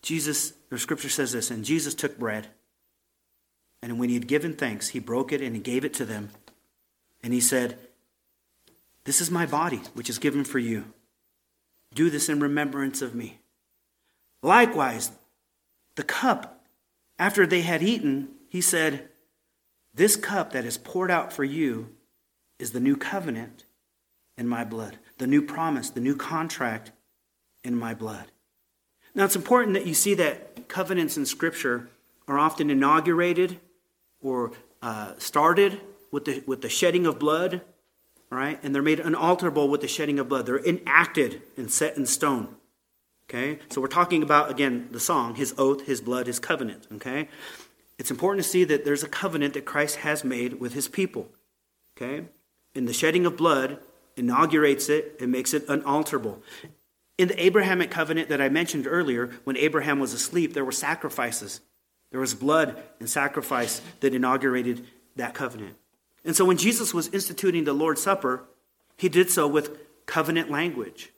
[0.02, 2.48] Jesus, or scripture says this, and Jesus took bread,
[3.82, 6.30] and when he had given thanks, he broke it and he gave it to them.
[7.24, 7.78] And he said,
[9.06, 10.86] This is my body, which is given for you.
[11.94, 13.40] Do this in remembrance of me.
[14.44, 15.12] Likewise,
[15.96, 16.64] the cup,
[17.20, 19.10] after they had eaten, he said,
[19.94, 21.90] This cup that is poured out for you
[22.60, 23.66] is the new covenant
[24.38, 26.92] in my blood, the new promise, the new contract
[27.64, 28.32] in my blood.
[29.14, 31.90] Now, it's important that you see that covenants in Scripture
[32.28, 33.60] are often inaugurated
[34.22, 34.52] or
[34.82, 37.62] uh, started with the, with the shedding of blood,
[38.30, 38.60] right?
[38.64, 40.46] And they're made unalterable with the shedding of blood.
[40.46, 42.56] They're enacted and set in stone.
[43.30, 43.60] Okay?
[43.70, 46.88] So we're talking about, again, the song, his oath, his blood, his covenant.
[46.96, 47.30] Okay?
[47.98, 51.30] It's important to see that there's a covenant that Christ has made with his people.
[51.96, 52.26] Okay?
[52.76, 53.80] And the shedding of blood
[54.18, 56.42] inaugurates it and makes it unalterable.
[57.18, 61.62] In the Abrahamic covenant that I mentioned earlier, when Abraham was asleep, there were sacrifices.
[62.12, 64.86] There was blood and sacrifice that inaugurated
[65.16, 65.76] that covenant.
[66.24, 68.44] And so when Jesus was instituting the Lord's Supper,
[68.98, 71.12] he did so with covenant language,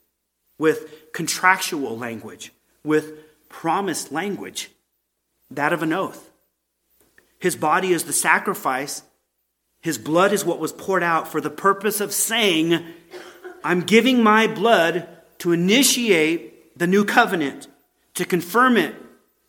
[0.58, 4.70] with contractual language, with promised language,
[5.50, 6.30] that of an oath.
[7.38, 9.02] His body is the sacrifice
[9.84, 12.82] his blood is what was poured out for the purpose of saying,
[13.62, 15.06] I'm giving my blood
[15.40, 17.68] to initiate the new covenant,
[18.14, 18.94] to confirm it,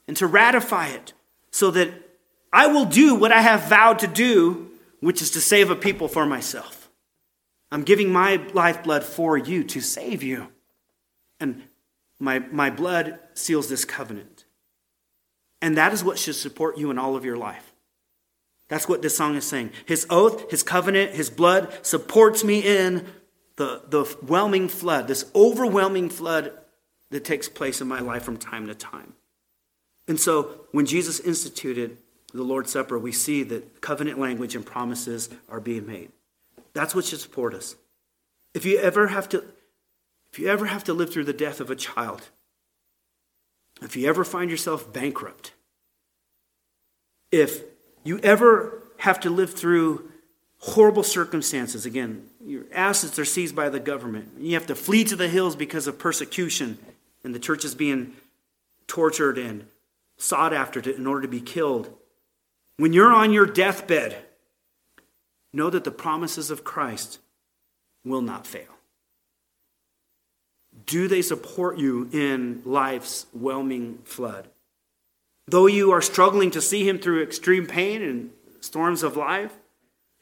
[0.09, 1.13] and to ratify it,
[1.55, 1.89] so that
[2.51, 6.09] I will do what I have vowed to do, which is to save a people
[6.09, 6.89] for myself.
[7.71, 10.49] I'm giving my lifeblood for you to save you.
[11.39, 11.63] And
[12.19, 14.43] my, my blood seals this covenant.
[15.61, 17.71] And that is what should support you in all of your life.
[18.67, 19.71] That's what this song is saying.
[19.85, 23.07] His oath, his covenant, his blood supports me in
[23.55, 26.51] the, the whelming flood, this overwhelming flood
[27.11, 29.13] that takes place in my life from time to time.
[30.07, 31.97] And so when Jesus instituted
[32.33, 36.11] the Lord's Supper, we see that covenant language and promises are being made.
[36.73, 37.75] That's what should support us.
[38.53, 39.43] If you ever have to,
[40.31, 42.29] if you ever have to live through the death of a child,
[43.81, 45.53] if you ever find yourself bankrupt,
[47.31, 47.63] if
[48.03, 50.09] you ever have to live through
[50.59, 55.15] horrible circumstances, again, your assets are seized by the government, you have to flee to
[55.15, 56.77] the hills because of persecution,
[57.23, 58.13] and the church is being
[58.87, 59.65] tortured and
[60.18, 61.93] sought after to, in order to be killed.
[62.78, 64.18] When you're on your deathbed,
[65.53, 67.20] know that the promises of Christ
[68.03, 68.76] will not fail.
[70.86, 74.49] Do they support you in life's whelming flood?
[75.47, 79.53] Though you are struggling to see him through extreme pain and storms of life,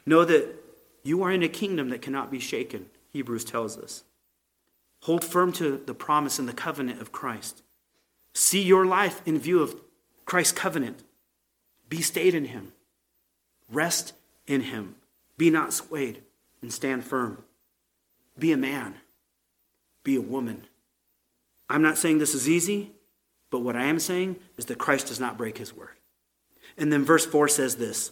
[0.06, 0.56] know that
[1.04, 4.04] you are in a kingdom that cannot be shaken, Hebrews tells us.
[5.04, 7.62] Hold firm to the promise and the covenant of Christ.
[8.34, 9.76] See your life in view of
[10.26, 11.04] Christ's covenant.
[11.90, 12.74] Be stayed in him.
[13.70, 14.14] Rest
[14.48, 14.96] in him.
[15.38, 16.24] Be not swayed
[16.62, 17.44] and stand firm.
[18.38, 18.96] Be a man.
[20.04, 20.66] Be a woman.
[21.70, 22.92] I'm not saying this is easy.
[23.54, 26.00] But what I am saying is that Christ does not break his word.
[26.76, 28.12] And then verse 4 says this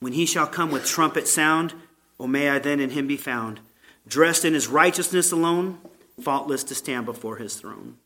[0.00, 1.72] When he shall come with trumpet sound,
[2.18, 3.60] O may I then in him be found,
[4.06, 5.78] dressed in his righteousness alone,
[6.20, 7.96] faultless to stand before his throne.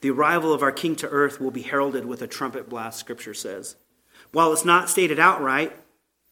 [0.00, 3.34] The arrival of our King to earth will be heralded with a trumpet blast, Scripture
[3.34, 3.76] says.
[4.32, 5.76] While it's not stated outright,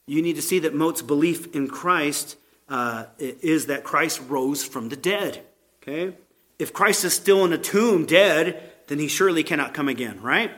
[0.06, 2.36] you need to see that Mote's belief in Christ
[2.68, 5.44] uh, is that Christ rose from the dead.
[5.82, 6.14] Okay?
[6.62, 10.52] if Christ is still in a tomb dead, then he surely cannot come again, right?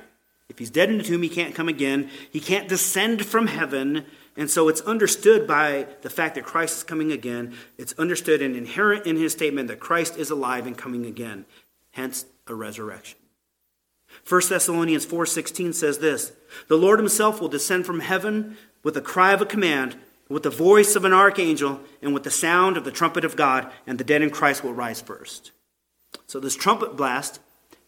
[0.50, 2.10] If he's dead in the tomb, he can't come again.
[2.30, 4.04] He can't descend from heaven.
[4.36, 7.54] And so it's understood by the fact that Christ is coming again.
[7.78, 11.46] It's understood and inherent in his statement that Christ is alive and coming again.
[11.92, 13.18] Hence a resurrection.
[14.24, 16.32] 1 Thessalonians 4:16 says this,
[16.68, 19.96] "The Lord himself will descend from heaven with a cry of a command,
[20.28, 23.70] with the voice of an archangel, and with the sound of the trumpet of God,
[23.86, 25.50] and the dead in Christ will rise first."
[26.26, 27.40] So, this trumpet blast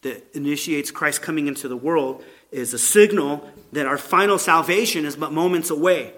[0.02, 5.16] that initiates Christ coming into the world is a signal that our final salvation is
[5.16, 6.14] but moments away.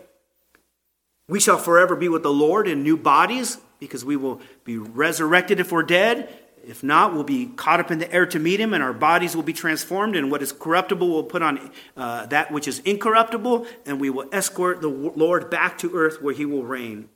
[1.28, 5.60] We shall forever be with the Lord in new bodies because we will be resurrected
[5.60, 6.28] if we're dead.
[6.68, 9.34] If not, we'll be caught up in the air to meet him, and our bodies
[9.34, 10.14] will be transformed.
[10.14, 14.28] And what is corruptible will put on uh, that which is incorruptible, and we will
[14.32, 17.08] escort the Lord back to earth where he will reign.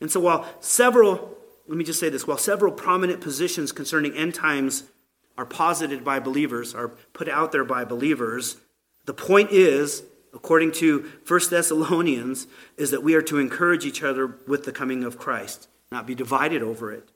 [0.00, 1.36] And so, while several
[1.70, 4.82] let me just say this while several prominent positions concerning end times
[5.38, 8.56] are posited by believers, are put out there by believers.
[9.06, 10.02] The point is,
[10.34, 15.04] according to 1 Thessalonians, is that we are to encourage each other with the coming
[15.04, 17.08] of Christ, not be divided over it.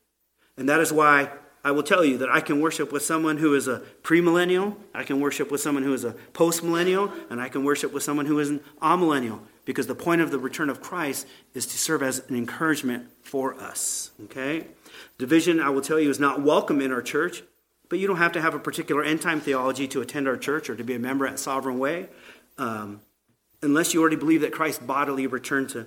[0.56, 1.32] And that is why
[1.64, 5.02] I will tell you that I can worship with someone who is a premillennial, I
[5.02, 8.38] can worship with someone who is a postmillennial, and I can worship with someone who
[8.38, 9.40] is an amillennial.
[9.64, 13.54] Because the point of the return of Christ is to serve as an encouragement for
[13.54, 14.10] us.
[14.24, 14.66] Okay?
[15.16, 17.42] Division, I will tell you, is not welcome in our church,
[17.88, 20.68] but you don't have to have a particular end time theology to attend our church
[20.68, 22.08] or to be a member at Sovereign Way.
[22.58, 23.00] Um,
[23.62, 25.86] unless you already believe that Christ bodily returned to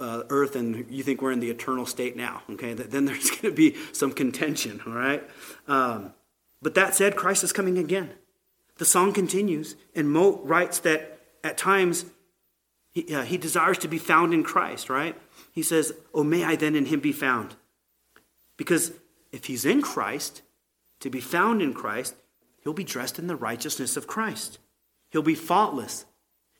[0.00, 3.42] uh, earth and you think we're in the eternal state now, okay, then there's going
[3.42, 5.22] to be some contention, all right?
[5.68, 6.12] Um,
[6.62, 8.10] but that said, Christ is coming again.
[8.78, 12.06] The song continues, and Mote writes that at times
[12.92, 15.16] he, uh, he desires to be found in Christ, right?
[15.52, 17.54] He says, Oh, may I then in him be found?
[18.56, 18.92] Because
[19.32, 20.42] if he's in Christ,
[21.00, 22.14] to be found in Christ,
[22.62, 24.58] he'll be dressed in the righteousness of Christ.
[25.10, 26.04] He'll be faultless,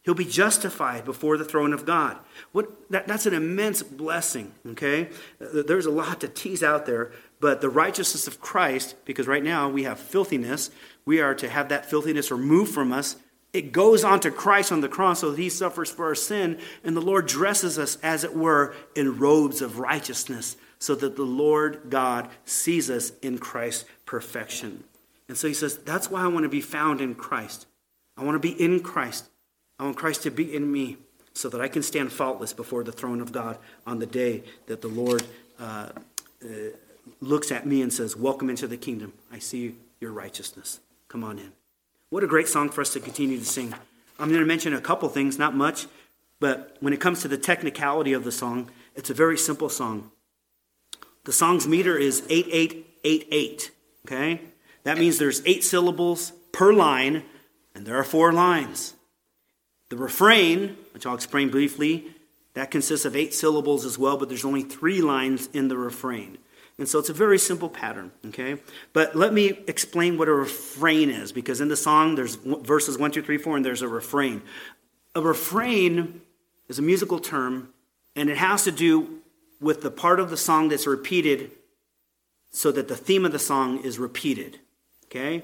[0.02, 2.16] He'll be justified before the throne of God.
[2.52, 5.10] What, that, that's an immense blessing, okay?
[5.38, 9.68] There's a lot to tease out there, but the righteousness of Christ, because right now
[9.68, 10.70] we have filthiness,
[11.04, 13.16] we are to have that filthiness removed from us.
[13.52, 16.58] It goes on to Christ on the cross so that he suffers for our sin,
[16.82, 21.24] and the Lord dresses us, as it were, in robes of righteousness, so that the
[21.24, 24.84] Lord God sees us in Christ's perfection.
[25.28, 27.66] And so he says, That's why I want to be found in Christ.
[28.16, 29.28] I want to be in Christ.
[29.80, 30.98] I want Christ to be in me
[31.32, 33.56] so that I can stand faultless before the throne of God
[33.86, 35.22] on the day that the Lord
[35.58, 35.88] uh,
[36.44, 36.48] uh,
[37.22, 39.14] looks at me and says, Welcome into the kingdom.
[39.32, 40.80] I see your righteousness.
[41.08, 41.52] Come on in.
[42.10, 43.72] What a great song for us to continue to sing.
[44.18, 45.86] I'm going to mention a couple things, not much,
[46.40, 50.10] but when it comes to the technicality of the song, it's a very simple song.
[51.24, 53.70] The song's meter is 8888,
[54.04, 54.42] okay?
[54.84, 57.22] That means there's eight syllables per line,
[57.74, 58.94] and there are four lines.
[59.90, 62.06] The refrain, which I'll explain briefly,
[62.54, 66.38] that consists of eight syllables as well, but there's only three lines in the refrain.
[66.78, 68.56] And so it's a very simple pattern, okay?
[68.94, 73.10] But let me explain what a refrain is, because in the song there's verses 1,
[73.10, 74.40] 2, 3, 4, and there's a refrain.
[75.14, 76.22] A refrain
[76.68, 77.68] is a musical term,
[78.16, 79.18] and it has to do
[79.60, 81.50] with the part of the song that's repeated
[82.50, 84.58] so that the theme of the song is repeated,
[85.06, 85.42] okay?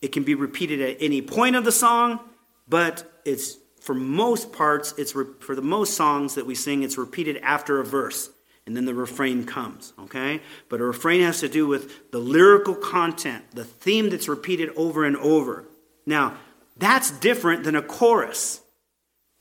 [0.00, 2.20] It can be repeated at any point of the song,
[2.66, 6.98] but it's for most parts, it's re- for the most songs that we sing, it's
[6.98, 8.30] repeated after a verse,
[8.66, 10.40] and then the refrain comes, okay?
[10.68, 15.04] But a refrain has to do with the lyrical content, the theme that's repeated over
[15.04, 15.64] and over.
[16.04, 16.36] Now,
[16.76, 18.60] that's different than a chorus.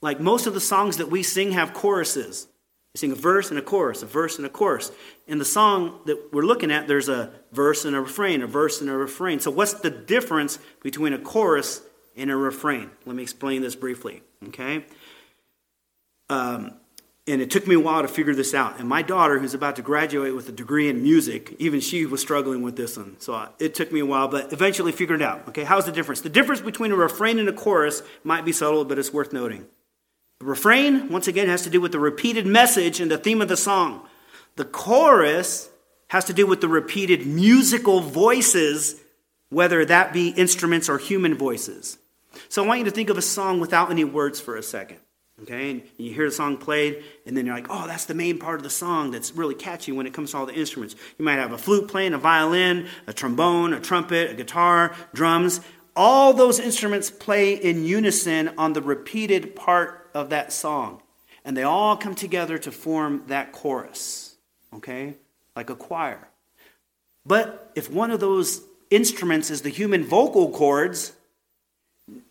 [0.02, 2.48] Like most of the songs that we sing have choruses.
[2.94, 4.92] We sing a verse and a chorus, a verse and a chorus.
[5.28, 8.82] In the song that we're looking at, there's a verse and a refrain, a verse
[8.82, 9.40] and a refrain.
[9.40, 11.82] So, what's the difference between a chorus
[12.16, 12.90] and a refrain?
[13.06, 14.24] Let me explain this briefly.
[14.46, 14.86] Okay?
[16.30, 16.74] Um,
[17.28, 18.80] and it took me a while to figure this out.
[18.80, 22.22] And my daughter, who's about to graduate with a degree in music, even she was
[22.22, 23.18] struggling with this one.
[23.20, 25.48] So uh, it took me a while, but eventually figured it out.
[25.50, 26.22] Okay, how's the difference?
[26.22, 29.66] The difference between a refrain and a chorus might be subtle, but it's worth noting.
[30.40, 33.50] The refrain, once again, has to do with the repeated message and the theme of
[33.50, 34.08] the song.
[34.56, 35.70] The chorus
[36.10, 39.02] has to do with the repeated musical voices,
[39.50, 41.98] whether that be instruments or human voices.
[42.50, 45.00] So I want you to think of a song without any words for a second.
[45.44, 48.40] Okay, and you hear the song played, and then you're like, oh, that's the main
[48.40, 50.96] part of the song that's really catchy when it comes to all the instruments.
[51.20, 55.62] You might have a flute playing, a violin, a trombone, a trumpet, a guitar, drums.
[55.96, 61.04] All those instruments play in unison on the repeated part of that song.
[61.46, 64.36] And they all come together to form that chorus.
[64.74, 65.18] Okay?
[65.56, 66.30] Like a choir.
[67.28, 71.14] But if one of those instruments is the human vocal cords,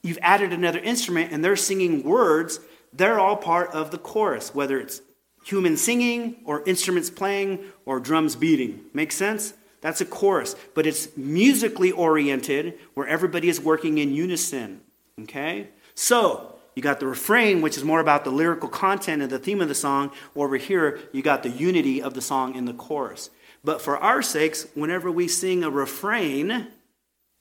[0.03, 2.61] you've added another instrument and they're singing words,
[2.93, 5.03] they're all part of the chorus, whether it's
[5.45, 8.81] human singing or instruments playing or drums beating.
[8.93, 9.55] Make sense?
[9.81, 14.81] That's a chorus, but it's musically oriented where everybody is working in unison.
[15.23, 15.69] Okay?
[15.95, 19.63] So, you got the refrain, which is more about the lyrical content and the theme
[19.63, 20.11] of the song.
[20.35, 23.31] Over here, you got the unity of the song in the chorus.
[23.65, 26.69] But for our sakes, whenever we sing a refrain,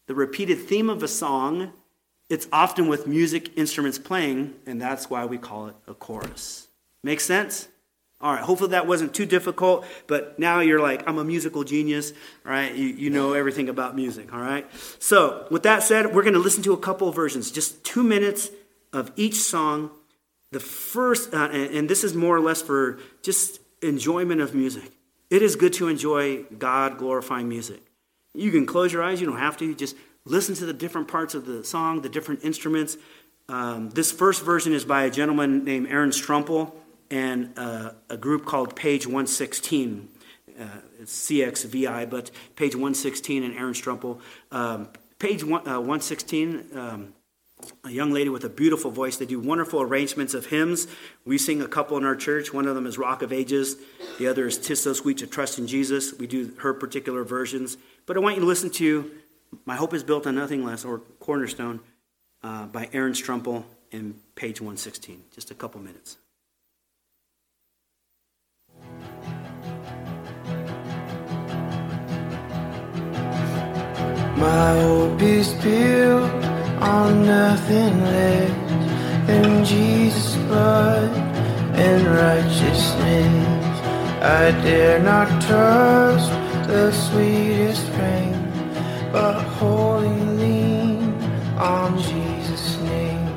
[0.08, 1.74] the repeated theme of a song,
[2.30, 6.68] it's often with music instruments playing, and that's why we call it a chorus.
[7.04, 7.68] Make sense?
[8.22, 12.14] All right, hopefully that wasn't too difficult, but now you're like, I'm a musical genius,
[12.44, 12.74] right?
[12.74, 14.66] You, you know everything about music, all right?
[15.00, 18.50] So, with that said, we're going to listen to a couple versions, just two minutes
[18.94, 19.92] of each song.
[20.52, 24.92] The first, uh, and, and this is more or less for just enjoyment of music.
[25.30, 27.82] It is good to enjoy God glorifying music.
[28.34, 29.76] You can close your eyes, you don't have to.
[29.76, 29.96] Just
[30.26, 32.98] listen to the different parts of the song, the different instruments.
[33.48, 36.74] Um, this first version is by a gentleman named Aaron Strumpel
[37.12, 40.10] and uh, a group called Page 116.
[40.60, 40.64] Uh,
[41.00, 44.20] it's CXVI, but Page 116 and Aaron Strumpel.
[44.52, 47.14] Um, page one, uh, 116, um,
[47.84, 49.18] a young lady with a beautiful voice.
[49.18, 50.88] They do wonderful arrangements of hymns.
[51.26, 52.54] We sing a couple in our church.
[52.54, 53.78] One of them is Rock of Ages,
[54.18, 56.14] the other is Tis So Sweet to Trust in Jesus.
[56.14, 57.78] We do her particular versions.
[58.06, 59.12] But I want you to listen to
[59.66, 61.80] My Hope is Built on Nothing Less, or Cornerstone,
[62.44, 65.24] uh, by Aaron Strumpel in page 116.
[65.34, 66.18] Just a couple minutes.
[74.38, 76.32] My hope is built
[76.82, 81.10] on nothing less than Jesus' blood
[81.76, 83.80] and righteousness.
[84.22, 86.30] I dare not trust
[86.68, 88.35] the sweetest frame,
[89.16, 91.14] but wholly lean
[91.58, 93.28] on Jesus' name.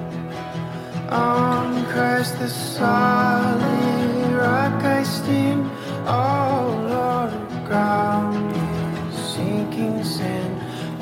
[1.09, 5.71] On Christ the solid rock I stand,
[6.05, 6.73] all
[7.15, 10.55] other ground is sinking sand.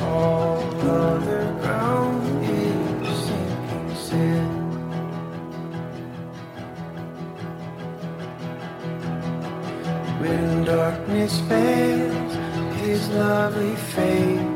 [0.03, 0.61] All
[1.07, 4.53] other ground is sinking sand.
[10.20, 12.33] When darkness fails,
[12.83, 14.56] His lovely face,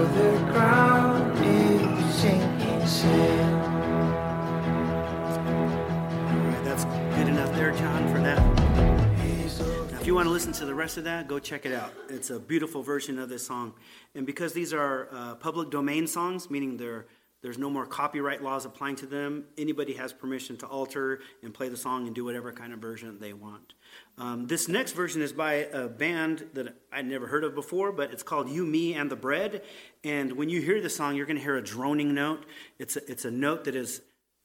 [8.01, 9.91] John, for that.
[9.91, 11.93] Now, if you want to listen to the rest of that, go check it out.
[12.09, 13.73] It's a beautiful version of this song.
[14.15, 18.95] And because these are uh, public domain songs, meaning there's no more copyright laws applying
[18.97, 22.73] to them, anybody has permission to alter and play the song and do whatever kind
[22.73, 23.73] of version they want.
[24.17, 28.11] Um, this next version is by a band that I'd never heard of before, but
[28.11, 29.63] it's called You, Me, and the Bread.
[30.03, 32.45] And when you hear the song, you're going to hear a droning note.
[32.79, 34.01] It's a, it's a note that is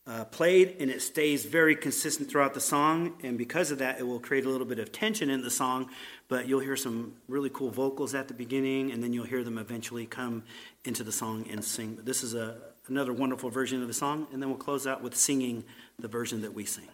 [0.07, 3.15] uh, played and it stays very consistent throughout the song.
[3.23, 5.91] And because of that, it will create a little bit of tension in the song.
[6.29, 9.59] But you'll hear some really cool vocals at the beginning, and then you'll hear them
[9.59, 10.45] eventually come
[10.85, 11.95] into the song and sing.
[11.95, 12.57] But this is a,
[12.89, 14.29] another wonderful version of the song.
[14.33, 15.65] And then we'll close out with singing
[15.99, 16.89] the version that we sing.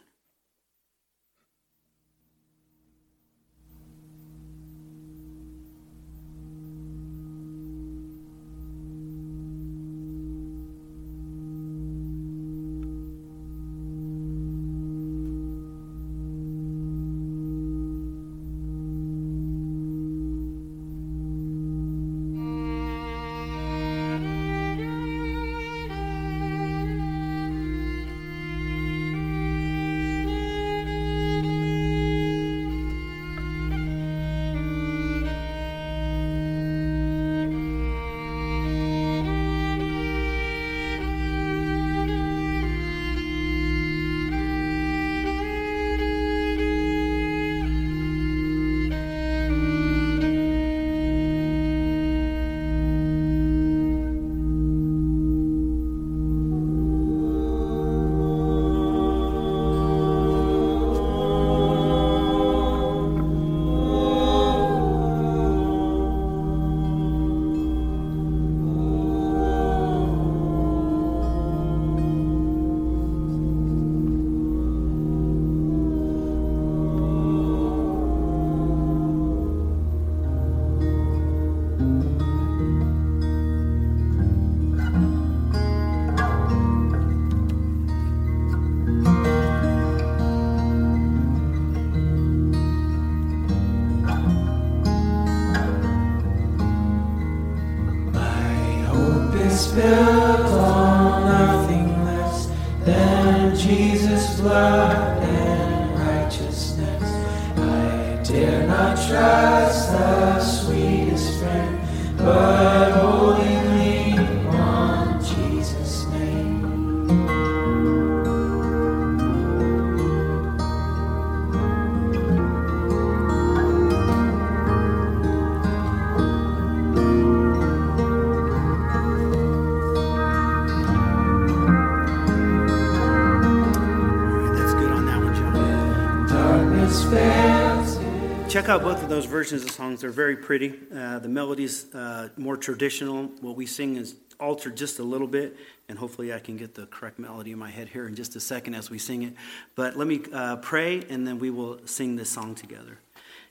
[139.33, 140.03] Versions of songs.
[140.03, 140.79] They're very pretty.
[140.95, 143.25] Uh, the melody's uh, more traditional.
[143.41, 145.57] What we sing is altered just a little bit,
[145.89, 148.41] and hopefully I can get the correct melody in my head here in just a
[148.41, 149.33] second as we sing it.
[149.75, 152.99] But let me uh, pray, and then we will sing this song together.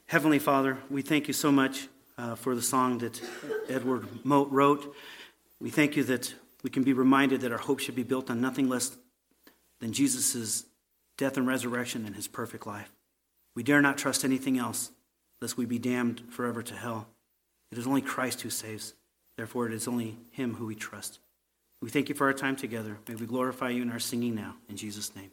[0.05, 3.19] Heavenly Father, we thank you so much uh, for the song that
[3.67, 4.95] Edward Mote wrote.
[5.59, 8.39] We thank you that we can be reminded that our hope should be built on
[8.39, 8.95] nothing less
[9.79, 10.65] than Jesus'
[11.17, 12.91] death and resurrection and his perfect life.
[13.55, 14.91] We dare not trust anything else,
[15.41, 17.07] lest we be damned forever to hell.
[17.71, 18.93] It is only Christ who saves.
[19.37, 21.19] Therefore, it is only him who we trust.
[21.81, 22.97] We thank you for our time together.
[23.07, 24.55] May we glorify you in our singing now.
[24.69, 25.31] In Jesus' name.